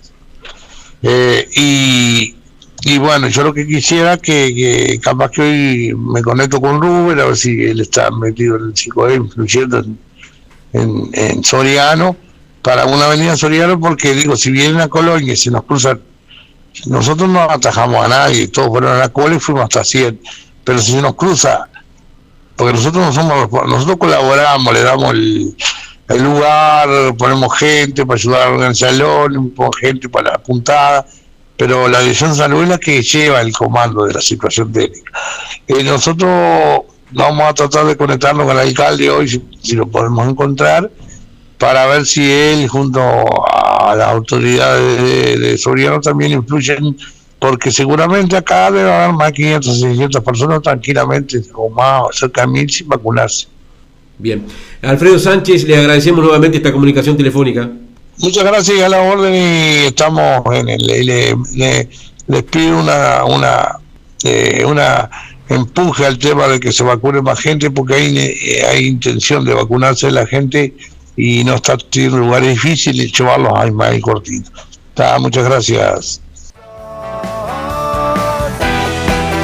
Eh, 1.04 1.50
y, 1.56 2.36
y 2.84 2.98
bueno, 3.00 3.28
yo 3.28 3.44
lo 3.44 3.54
que 3.54 3.68
quisiera 3.68 4.18
que, 4.18 5.00
capaz 5.04 5.32
que 5.32 5.42
hoy 5.42 5.94
me 5.96 6.22
conecto 6.22 6.62
con 6.62 6.82
Rubén, 6.82 7.20
a 7.20 7.26
ver 7.26 7.38
si 7.38 7.64
él 7.64 7.82
está 7.82 8.10
metido 8.12 8.56
en 8.56 8.66
el 8.66 8.78
5 8.78 9.12
influyendo 9.12 9.84
en, 10.74 11.10
en, 11.14 11.44
Soriano, 11.44 12.16
para 12.62 12.86
una 12.86 13.06
avenida 13.06 13.36
Soriano, 13.36 13.80
porque 13.80 14.14
digo, 14.14 14.36
si 14.36 14.52
viene 14.52 14.82
a 14.84 14.88
Colonia 14.88 15.34
y 15.34 15.38
se 15.38 15.52
nos 15.52 15.64
cruzan, 15.64 16.02
nosotros 16.86 17.30
no 17.30 17.42
atajamos 17.42 18.06
a 18.06 18.08
nadie, 18.08 18.48
todos 18.48 18.70
fueron 18.70 18.94
a 18.94 19.00
la 19.00 19.10
cola 19.10 19.36
y 19.36 19.40
fuimos 19.40 19.64
hasta 19.64 19.84
100, 19.84 20.20
pero 20.64 20.80
si 20.80 20.92
se 20.94 21.02
nos 21.02 21.16
cruza, 21.16 21.68
porque 22.56 22.74
nosotros 22.74 23.06
no 23.06 23.14
somos, 23.14 23.68
nosotros 23.68 23.98
colaboramos, 23.98 24.74
le 24.74 24.82
damos 24.84 25.12
el, 25.14 25.56
lugar, 26.20 27.16
ponemos 27.18 27.58
gente 27.58 28.06
para 28.06 28.18
ayudar 28.18 28.50
organizar 28.50 28.94
el 28.94 29.02
ponemos 29.02 29.76
gente 29.80 30.10
para 30.10 30.32
la 30.32 30.38
puntada, 30.40 31.06
pero 31.58 31.88
la 31.88 32.00
dirección 32.00 32.36
salud 32.36 32.64
es 32.64 32.70
la 32.70 32.78
que 32.78 33.02
lleva 33.02 33.40
el 33.42 33.54
comando 33.54 34.06
de 34.06 34.14
la 34.14 34.22
situación 34.22 34.72
técnica. 34.72 35.12
Eh, 35.68 35.84
nosotros 35.84 36.82
vamos 37.12 37.44
a 37.50 37.54
tratar 37.54 37.86
de 37.86 37.96
conectarnos 37.96 38.46
con 38.46 38.58
el 38.58 38.68
alcalde 38.68 39.10
hoy, 39.10 39.42
si, 39.62 39.76
lo 39.76 39.88
podemos 39.88 40.28
encontrar, 40.28 40.90
para 41.62 41.86
ver 41.86 42.08
si 42.08 42.24
él, 42.24 42.68
junto 42.68 43.00
a 43.00 43.96
las 43.96 44.08
autoridades 44.08 45.40
de, 45.40 45.58
Soriano, 45.60 46.02
también 46.02 46.32
influyen, 46.32 46.98
porque 47.38 47.72
seguramente 47.72 48.36
acá 48.36 48.72
debe 48.72 48.92
haber 48.92 49.14
más 49.14 49.28
de 49.28 49.34
500 49.34 49.80
600 49.80 50.24
personas 50.24 50.62
tranquilamente, 50.64 51.40
o 51.54 51.70
más, 51.70 52.16
cerca 52.18 52.42
de 52.42 52.48
mil 52.48 52.68
sin 52.68 52.88
vacunarse. 52.88 53.46
Bien. 54.18 54.44
Alfredo 54.82 55.20
Sánchez, 55.20 55.66
le 55.66 55.78
agradecemos 55.78 56.24
nuevamente 56.24 56.58
esta 56.58 56.72
comunicación 56.72 57.16
telefónica. 57.16 57.70
Muchas 58.18 58.44
gracias 58.44 58.82
a 58.82 58.90
la 58.90 59.02
orden 59.04 59.32
y 59.36 59.86
estamos 59.86 60.42
en 60.56 60.68
el, 60.68 60.82
le, 60.82 61.36
le, 61.54 61.90
les 62.28 62.44
pido 62.44 62.80
una 62.80 63.24
una 63.26 63.78
eh, 64.24 64.64
una 64.66 65.10
empuje 65.48 66.08
al 66.08 66.18
tema 66.18 66.48
de 66.48 66.60
que 66.60 66.72
se 66.72 66.84
vacune 66.84 67.22
más 67.22 67.40
gente 67.40 67.70
porque 67.70 67.94
hay, 67.96 68.18
eh, 68.18 68.66
hay 68.68 68.88
intención 68.88 69.46
de 69.46 69.54
vacunarse 69.54 70.10
la 70.10 70.26
gente 70.26 70.74
y 71.16 71.44
no 71.44 71.56
está 71.56 71.78
en 71.96 72.18
lugares 72.18 72.50
difíciles 72.50 73.12
llevarlos 73.12 73.54
a 73.56 73.72
más 73.72 74.00
cortito. 74.02 74.52
Está, 74.90 75.20
muchas 75.20 75.46
gracias. 75.46 76.22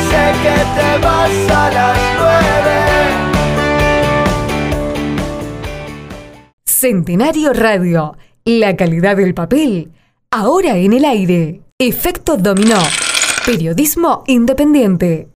Sé 0.10 0.34
que 0.44 0.56
te 0.80 0.98
vas 1.06 1.52
a 1.52 1.72
las 1.72 2.08
Centenario 6.80 7.54
Radio, 7.54 8.16
la 8.46 8.76
calidad 8.76 9.18
del 9.18 9.34
papel, 9.34 9.90
ahora 10.30 10.78
en 10.78 10.94
el 10.94 11.06
aire. 11.06 11.62
Efecto 11.80 12.38
dominó. 12.38 12.78
Periodismo 13.48 14.24
independiente. 14.28 15.26